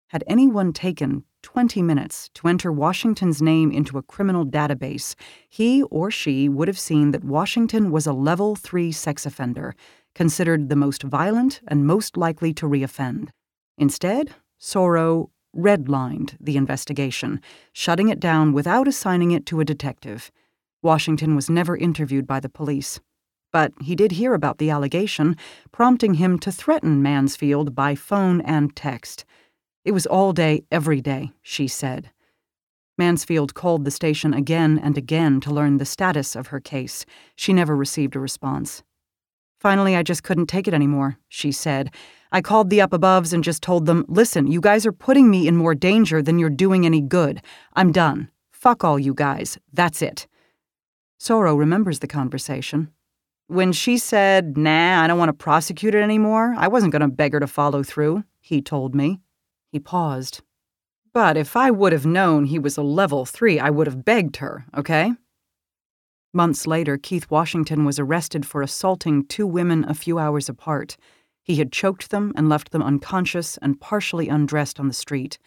[0.08, 5.14] Had anyone taken 20 minutes to enter Washington's name into a criminal database,
[5.48, 9.74] he or she would have seen that Washington was a level 3 sex offender,
[10.14, 13.30] considered the most violent and most likely to reoffend.
[13.78, 17.40] Instead, Sauro redlined the investigation,
[17.72, 20.30] shutting it down without assigning it to a detective.
[20.82, 23.00] Washington was never interviewed by the police.
[23.52, 25.36] But he did hear about the allegation,
[25.70, 29.26] prompting him to threaten Mansfield by phone and text.
[29.84, 32.10] It was all day, every day, she said.
[32.98, 37.04] Mansfield called the station again and again to learn the status of her case.
[37.34, 38.82] She never received a response.
[39.58, 41.90] Finally, I just couldn't take it anymore, she said.
[42.30, 45.48] I called the up aboves and just told them, listen, you guys are putting me
[45.48, 47.40] in more danger than you're doing any good.
[47.74, 48.30] I'm done.
[48.50, 49.58] Fuck all you guys.
[49.72, 50.26] That's it.
[51.18, 52.90] Sauro remembers the conversation.
[53.46, 57.08] When she said, nah, I don't want to prosecute it anymore, I wasn't going to
[57.08, 59.20] beg her to follow through, he told me.
[59.72, 60.42] He paused.
[61.14, 64.36] But if I would have known he was a level three, I would have begged
[64.36, 65.12] her, okay?
[66.34, 70.96] Months later, Keith Washington was arrested for assaulting two women a few hours apart.
[71.42, 75.38] He had choked them and left them unconscious and partially undressed on the street.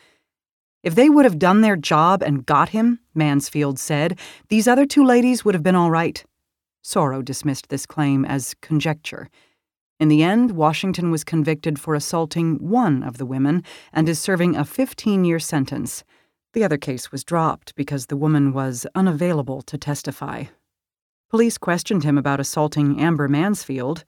[0.83, 4.19] If they would have done their job and got him, Mansfield said,
[4.49, 6.23] these other two ladies would have been all right.
[6.83, 9.29] Sauro dismissed this claim as conjecture.
[9.99, 14.55] In the end, Washington was convicted for assaulting one of the women and is serving
[14.55, 16.03] a 15 year sentence.
[16.53, 20.45] The other case was dropped because the woman was unavailable to testify.
[21.29, 24.03] Police questioned him about assaulting Amber Mansfield.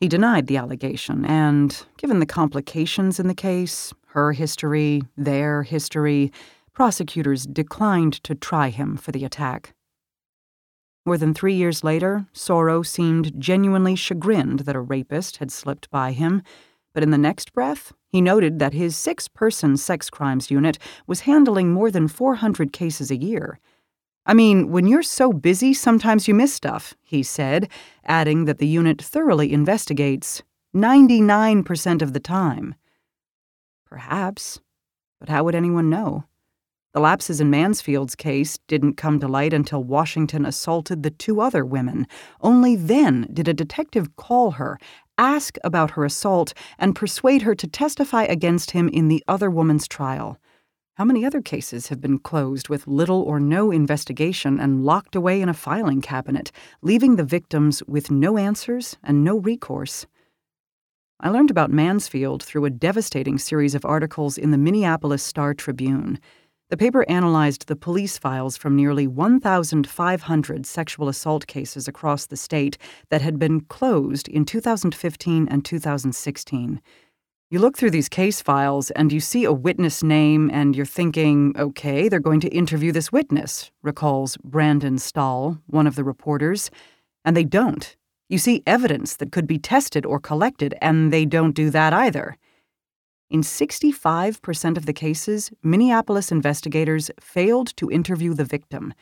[0.00, 6.32] He denied the allegation, and given the complications in the case, her history, their history,
[6.72, 9.74] prosecutors declined to try him for the attack.
[11.04, 16.12] More than three years later, Sauro seemed genuinely chagrined that a rapist had slipped by
[16.12, 16.42] him,
[16.94, 21.20] but in the next breath, he noted that his six person sex crimes unit was
[21.20, 23.58] handling more than 400 cases a year
[24.24, 27.68] I mean, when you're so busy, sometimes you miss stuff, he said,
[28.04, 30.42] adding that the unit thoroughly investigates
[30.74, 32.76] 99% of the time.
[33.84, 34.60] Perhaps,
[35.18, 36.24] but how would anyone know?
[36.94, 41.64] The lapses in Mansfield's case didn't come to light until Washington assaulted the two other
[41.64, 42.06] women.
[42.42, 44.78] Only then did a detective call her,
[45.16, 49.88] ask about her assault, and persuade her to testify against him in the other woman's
[49.88, 50.38] trial.
[50.96, 55.40] How many other cases have been closed with little or no investigation and locked away
[55.40, 60.06] in a filing cabinet, leaving the victims with no answers and no recourse?
[61.20, 66.18] I learned about Mansfield through a devastating series of articles in the Minneapolis Star Tribune.
[66.72, 72.78] The paper analyzed the police files from nearly 1,500 sexual assault cases across the state
[73.10, 76.80] that had been closed in 2015 and 2016.
[77.50, 81.54] You look through these case files and you see a witness name and you're thinking,
[81.58, 86.70] okay, they're going to interview this witness, recalls Brandon Stahl, one of the reporters.
[87.22, 87.94] And they don't.
[88.30, 92.38] You see evidence that could be tested or collected, and they don't do that either.
[93.32, 98.92] In 65% of the cases, Minneapolis investigators failed to interview the victim.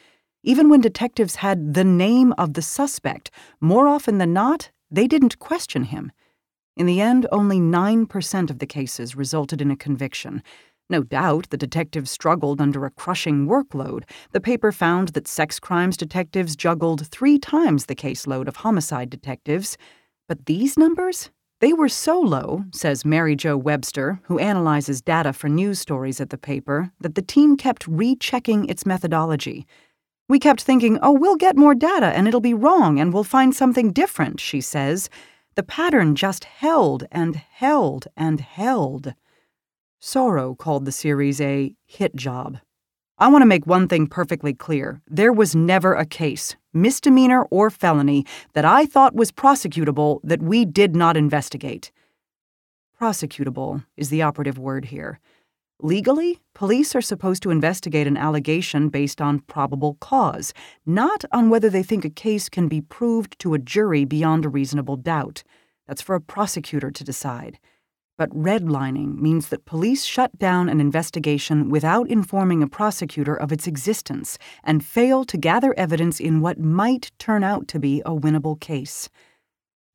[0.44, 5.40] Even when detectives had the name of the suspect, more often than not, they didn't
[5.40, 6.12] question him.
[6.76, 10.44] In the end, only 9% of the cases resulted in a conviction.
[10.88, 14.04] No doubt the detectives struggled under a crushing workload.
[14.30, 19.76] The paper found that sex crimes detectives juggled three times the caseload of homicide detectives.
[20.28, 21.30] But these numbers?
[21.60, 26.30] They were so low, says Mary Jo Webster, who analyzes data for news stories at
[26.30, 29.66] the paper, that the team kept rechecking its methodology.
[30.26, 33.54] We kept thinking, oh, we'll get more data and it'll be wrong and we'll find
[33.54, 35.10] something different, she says.
[35.54, 39.14] The pattern just held and held and held.
[40.00, 42.56] Sauro called the series a hit job.
[43.20, 45.02] I want to make one thing perfectly clear.
[45.06, 50.64] There was never a case, misdemeanor or felony, that I thought was prosecutable that we
[50.64, 51.92] did not investigate.
[52.98, 55.20] Prosecutable is the operative word here.
[55.82, 60.54] Legally, police are supposed to investigate an allegation based on probable cause,
[60.86, 64.48] not on whether they think a case can be proved to a jury beyond a
[64.48, 65.42] reasonable doubt.
[65.86, 67.58] That's for a prosecutor to decide.
[68.20, 73.66] But redlining means that police shut down an investigation without informing a prosecutor of its
[73.66, 78.60] existence and fail to gather evidence in what might turn out to be a winnable
[78.60, 79.08] case.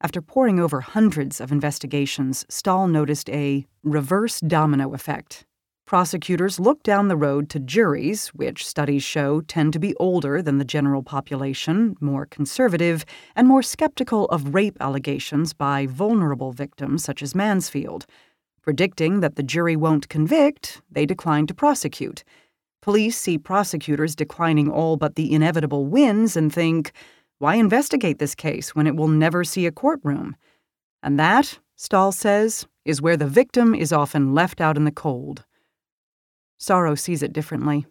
[0.01, 5.45] After poring over hundreds of investigations, Stahl noticed a reverse domino effect.
[5.86, 10.58] Prosecutors look down the road to juries, which studies show tend to be older than
[10.58, 13.06] the general population, more conservative,
[13.36, 18.08] and more skeptical of rape allegations by vulnerable victims such as Mansfield.
[18.64, 22.24] Predicting that the jury won't convict, they decline to prosecute.
[22.82, 26.94] Police see prosecutors declining all but the inevitable wins and think,
[27.38, 30.36] why investigate this case when it will never see a courtroom?
[31.04, 35.46] And that, Stahl says, is where the victim is often left out in the cold.
[36.58, 37.86] Sauro sees it differently.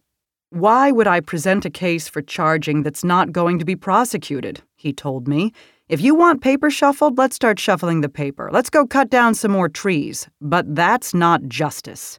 [0.51, 4.63] Why would I present a case for charging that's not going to be prosecuted?
[4.77, 5.53] He told me.
[5.89, 8.51] If you want paper shuffled, let's start shuffling the paper.
[8.53, 10.29] Let's go cut down some more trees.
[10.41, 12.19] But that's not justice.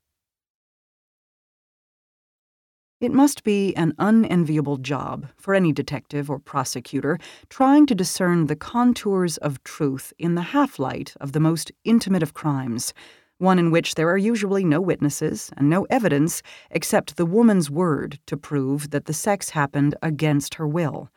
[3.01, 7.19] It must be an unenviable job for any detective or prosecutor
[7.49, 12.23] trying to discern the contours of truth in the half light of the most intimate
[12.23, 12.93] of crimes
[13.37, 18.19] one in which there are usually no witnesses and no evidence except the woman's word
[18.27, 21.09] to prove that the sex happened against her will.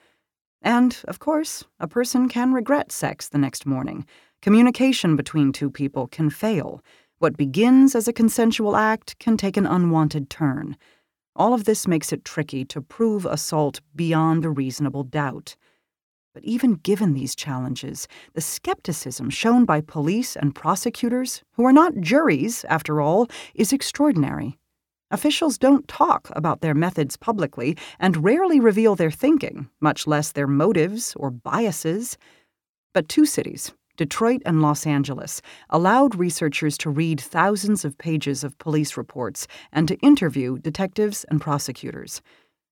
[0.62, 4.05] And, of course, a person can regret sex the next morning.
[4.43, 6.83] Communication between two people can fail.
[7.19, 10.77] What begins as a consensual act can take an unwanted turn.
[11.37, 15.57] All of this makes it tricky to prove assault beyond a reasonable doubt.
[16.39, 22.01] But even given these challenges, the skepticism shown by police and prosecutors, who are not
[22.01, 23.26] juries, after all,
[23.57, 24.57] is extraordinary.
[25.11, 30.47] Officials don't talk about their methods publicly and rarely reveal their thinking, much less their
[30.47, 32.16] motives or biases.
[32.95, 38.57] But two cities, Detroit and Los Angeles, allowed researchers to read thousands of pages of
[38.59, 42.22] police reports and to interview detectives and prosecutors.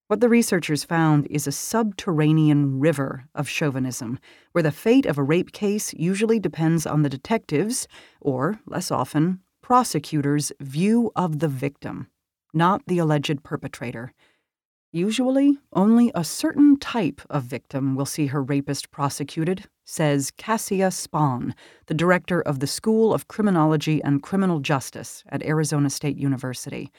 [0.07, 4.19] What the researchers found is a subterranean river of chauvinism,
[4.53, 7.89] where the fate of a rape case usually depends on the detective's,
[8.21, 12.07] or, less often, prosecutor's view of the victim,
[12.53, 14.13] not the alleged perpetrator.
[14.93, 21.53] Usually, only a certain type of victim will see her rapist prosecuted, says Cassia Spohn,
[21.87, 26.93] the director of the School of Criminology and Criminal Justice at Arizona State University.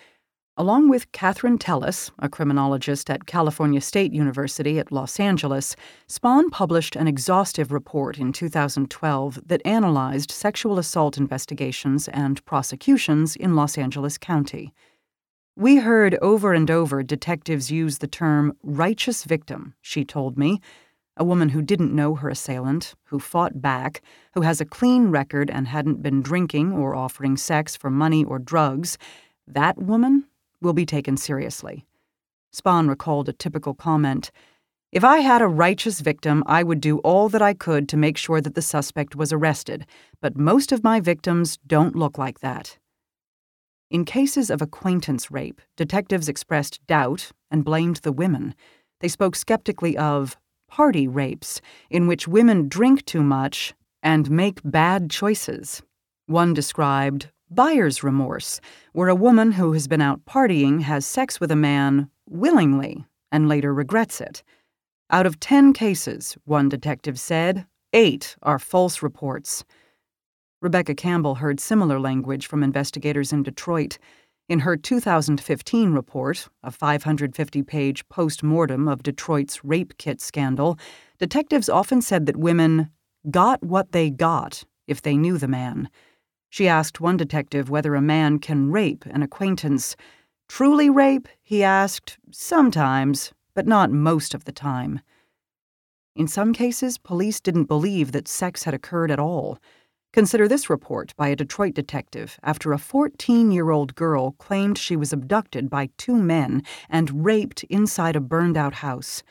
[0.61, 5.77] Along with Katharine Tellis, a criminologist at California State University at Los Angeles,
[6.09, 13.55] Spohn published an exhaustive report in 2012 that analyzed sexual assault investigations and prosecutions in
[13.55, 14.75] Los Angeles County.
[15.55, 20.61] We heard over and over detectives use the term righteous victim, she told me.
[21.17, 24.03] A woman who didn't know her assailant, who fought back,
[24.35, 28.41] who has a clean record and hadn't been drinking or offering sex for money or
[28.41, 28.99] drugs.
[29.47, 30.25] That woman
[30.61, 31.87] will be taken seriously.
[32.55, 34.31] Spohn recalled a typical comment
[34.91, 38.17] If I had a righteous victim, I would do all that I could to make
[38.17, 39.87] sure that the suspect was arrested,
[40.23, 42.79] but most of my victims don't look like that.
[43.91, 48.55] In cases of acquaintance rape, detectives expressed doubt and blamed the women.
[49.01, 50.37] They spoke skeptically of
[50.69, 55.83] party rapes, in which women drink too much and make bad choices.
[56.27, 58.61] One described buyer's remorse,
[58.93, 63.49] where a woman who has been out partying has sex with a man willingly and
[63.49, 64.43] later regrets it.
[65.11, 69.65] Out of 10 cases, one detective said, eight are false reports.
[70.61, 73.99] Rebecca Campbell heard similar language from investigators in Detroit.
[74.49, 80.79] In her 2015 report, a 550 page post mortem of Detroit's rape kit scandal,
[81.19, 82.91] detectives often said that women
[83.31, 85.89] got what they got if they knew the man.
[86.51, 89.97] She asked one detective whether a man can rape an acquaintance.
[90.49, 91.29] Truly rape?
[91.43, 92.19] He asked.
[92.31, 95.01] Sometimes, but not most of the time.
[96.17, 99.59] In some cases, police didn't believe that sex had occurred at all.
[100.13, 104.97] Consider this report by a Detroit detective after a 14 year old girl claimed she
[104.97, 109.23] was abducted by two men and raped inside a burned out house.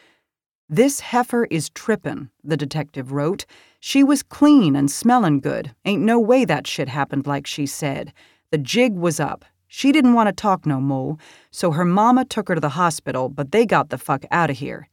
[0.70, 3.45] This heifer is trippin', the detective wrote.
[3.80, 5.74] She was clean and smellin' good.
[5.86, 8.11] Ain't no way that shit happened like she said.
[8.51, 9.45] The jig was up.
[9.70, 11.18] She didn't want to talk no more,
[11.51, 14.57] so her mama took her to the hospital, but they got the fuck out of
[14.57, 14.89] here.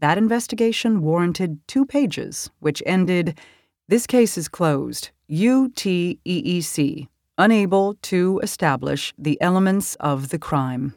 [0.00, 3.38] That investigation warranted two pages, which ended
[3.88, 5.10] This case is closed.
[5.30, 10.94] UTEEC, unable to establish the elements of the crime.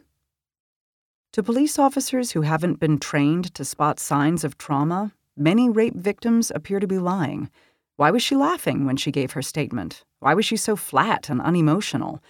[1.34, 6.52] To police officers who haven't been trained to spot signs of trauma, many rape victims
[6.54, 7.50] appear to be lying.
[7.96, 10.04] Why was she laughing when she gave her statement?
[10.20, 12.22] Why was she so flat and unemotional?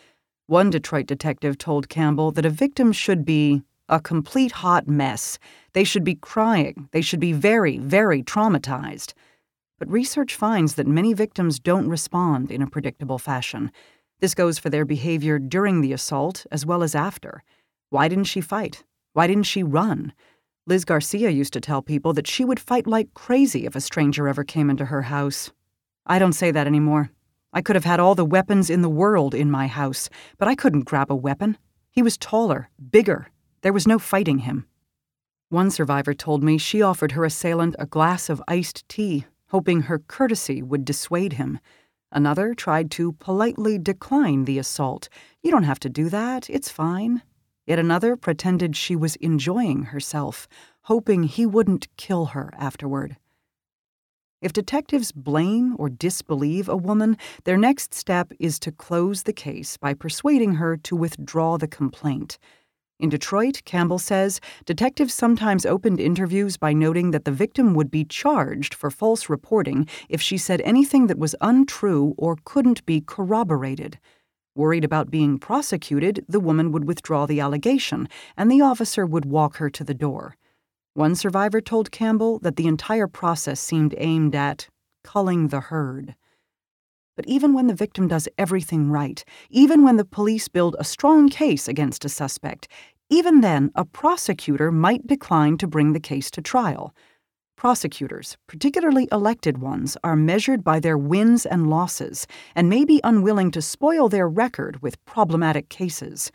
[0.47, 5.39] One Detroit detective told Campbell that a victim should be a complete hot mess.
[5.75, 6.89] They should be crying.
[6.93, 9.13] They should be very, very traumatized.
[9.79, 13.71] But research finds that many victims don't respond in a predictable fashion.
[14.21, 17.43] This goes for their behavior during the assault as well as after.
[17.91, 18.83] Why didn't she fight?
[19.15, 20.13] Why didn't she run?
[20.67, 24.27] Liz Garcia used to tell people that she would fight like crazy if a stranger
[24.27, 25.53] ever came into her house.
[26.05, 27.11] I don't say that anymore.
[27.53, 30.57] I could have had all the weapons in the world in my house, but I
[30.57, 31.57] couldn't grab a weapon.
[31.93, 33.29] He was taller, bigger.
[33.63, 34.67] There was no fighting him.
[35.49, 40.01] One survivor told me she offered her assailant a glass of iced tea, hoping her
[40.01, 41.61] courtesy would dissuade him.
[42.11, 45.09] Another tried to politely decline the assault.
[45.41, 47.23] You don't have to do that, it's fine.
[47.67, 50.47] Yet another pretended she was enjoying herself,
[50.83, 53.17] hoping he wouldn't kill her afterward.
[54.43, 59.79] If detectives blame or disbelieve a woman, their next step is to close the case
[59.79, 62.39] by persuading her to withdraw the complaint.
[63.01, 68.05] In Detroit, Campbell says detectives sometimes opened interviews by noting that the victim would be
[68.05, 73.99] charged for false reporting if she said anything that was untrue or couldn't be corroborated.
[74.57, 79.57] Worried about being prosecuted, the woman would withdraw the allegation, and the officer would walk
[79.57, 80.37] her to the door.
[80.95, 84.69] One survivor told Campbell that the entire process seemed aimed at
[85.03, 86.15] culling the herd.
[87.17, 91.29] But even when the victim does everything right, even when the police build a strong
[91.29, 92.69] case against a suspect,
[93.11, 96.95] even then a prosecutor might decline to bring the case to trial.
[97.57, 103.51] Prosecutors, particularly elected ones, are measured by their wins and losses and may be unwilling
[103.53, 106.33] to spoil their record with problematic cases.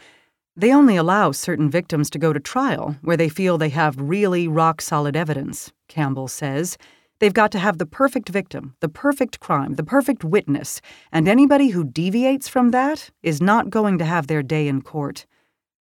[0.55, 4.47] They only allow certain victims to go to trial where they feel they have really
[4.47, 6.78] rock solid evidence, Campbell says.
[7.20, 11.70] They've got to have the perfect victim, the perfect crime, the perfect witness, and anybody
[11.70, 15.26] who deviates from that is not going to have their day in court.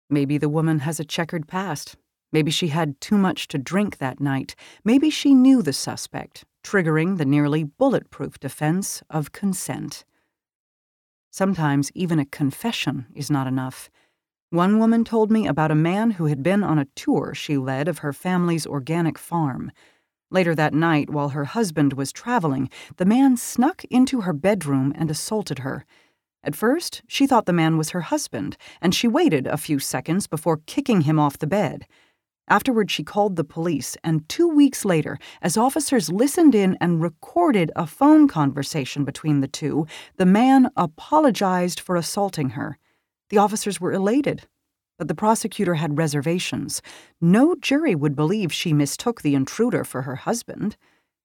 [0.09, 1.95] Maybe the woman has a checkered past.
[2.33, 4.55] Maybe she had too much to drink that night.
[4.83, 10.03] Maybe she knew the suspect, triggering the nearly bulletproof defense of consent.
[11.31, 13.89] Sometimes even a confession is not enough.
[14.49, 17.87] One woman told me about a man who had been on a tour she led
[17.87, 19.71] of her family's organic farm.
[20.29, 25.11] Later that night, while her husband was traveling, the man snuck into her bedroom and
[25.11, 25.85] assaulted her.
[26.43, 30.27] At first, she thought the man was her husband, and she waited a few seconds
[30.27, 31.87] before kicking him off the bed.
[32.49, 37.71] Afterward, she called the police, and two weeks later, as officers listened in and recorded
[37.75, 39.87] a phone conversation between the two,
[40.17, 42.77] the man apologized for assaulting her.
[43.29, 44.45] The officers were elated,
[44.99, 46.81] but the prosecutor had reservations.
[47.21, 50.75] No jury would believe she mistook the intruder for her husband.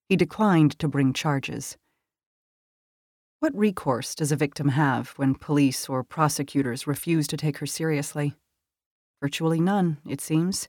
[0.07, 1.77] He declined to bring charges.
[3.41, 8.35] What recourse does a victim have when police or prosecutors refuse to take her seriously?
[9.21, 10.67] Virtually none, it seems.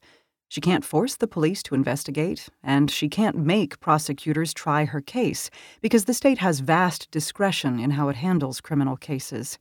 [0.51, 5.49] She can't force the police to investigate, and she can't make prosecutors try her case
[5.81, 9.61] because the state has vast discretion in how it handles criminal cases.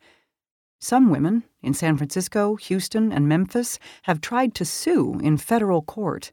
[0.80, 6.32] Some women in San Francisco, Houston, and Memphis have tried to sue in federal court.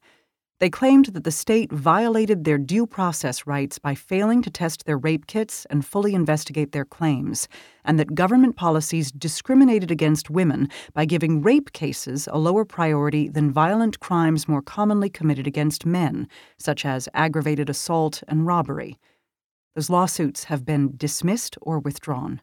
[0.58, 4.96] They claimed that the state violated their due process rights by failing to test their
[4.96, 7.46] rape kits and fully investigate their claims,
[7.84, 13.50] and that government policies discriminated against women by giving rape cases a lower priority than
[13.50, 16.26] violent crimes more commonly committed against men,
[16.56, 18.98] such as aggravated assault and robbery.
[19.74, 22.40] Those lawsuits have been dismissed or withdrawn.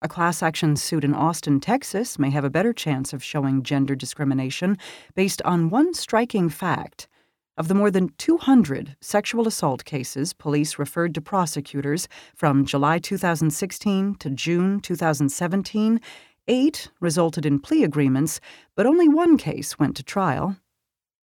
[0.00, 3.96] A class action suit in Austin, Texas may have a better chance of showing gender
[3.96, 4.78] discrimination
[5.16, 7.08] based on one striking fact.
[7.56, 14.14] Of the more than 200 sexual assault cases police referred to prosecutors from July 2016
[14.14, 16.00] to June 2017,
[16.46, 18.40] eight resulted in plea agreements,
[18.76, 20.56] but only one case went to trial.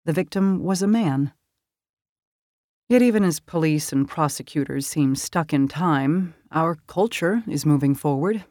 [0.05, 1.33] The victim was a man.
[2.89, 8.45] Yet, even as police and prosecutors seem stuck in time, Our culture is moving forward.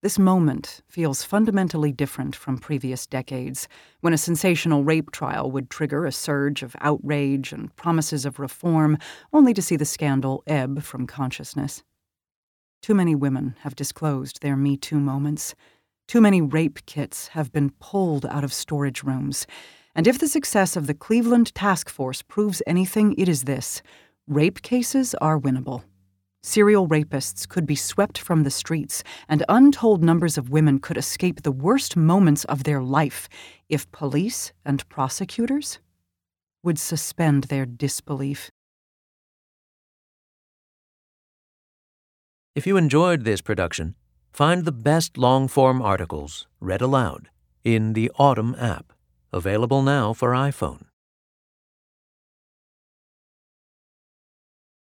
[0.00, 3.66] This moment feels fundamentally different from previous decades,
[4.00, 8.96] when a sensational rape trial would trigger a surge of outrage and promises of reform,
[9.32, 11.82] only to see the scandal ebb from consciousness.
[12.80, 15.56] Too many women have disclosed their Me Too moments.
[16.06, 19.48] Too many rape kits have been pulled out of storage rooms.
[19.96, 23.82] And if the success of the Cleveland Task Force proves anything, it is this
[24.28, 25.82] rape cases are winnable.
[26.48, 31.42] Serial rapists could be swept from the streets, and untold numbers of women could escape
[31.42, 33.28] the worst moments of their life
[33.68, 35.78] if police and prosecutors
[36.62, 38.50] would suspend their disbelief.
[42.54, 43.94] If you enjoyed this production,
[44.32, 47.28] find the best long form articles read aloud
[47.62, 48.94] in the Audm app,
[49.34, 50.87] available now for iPhone.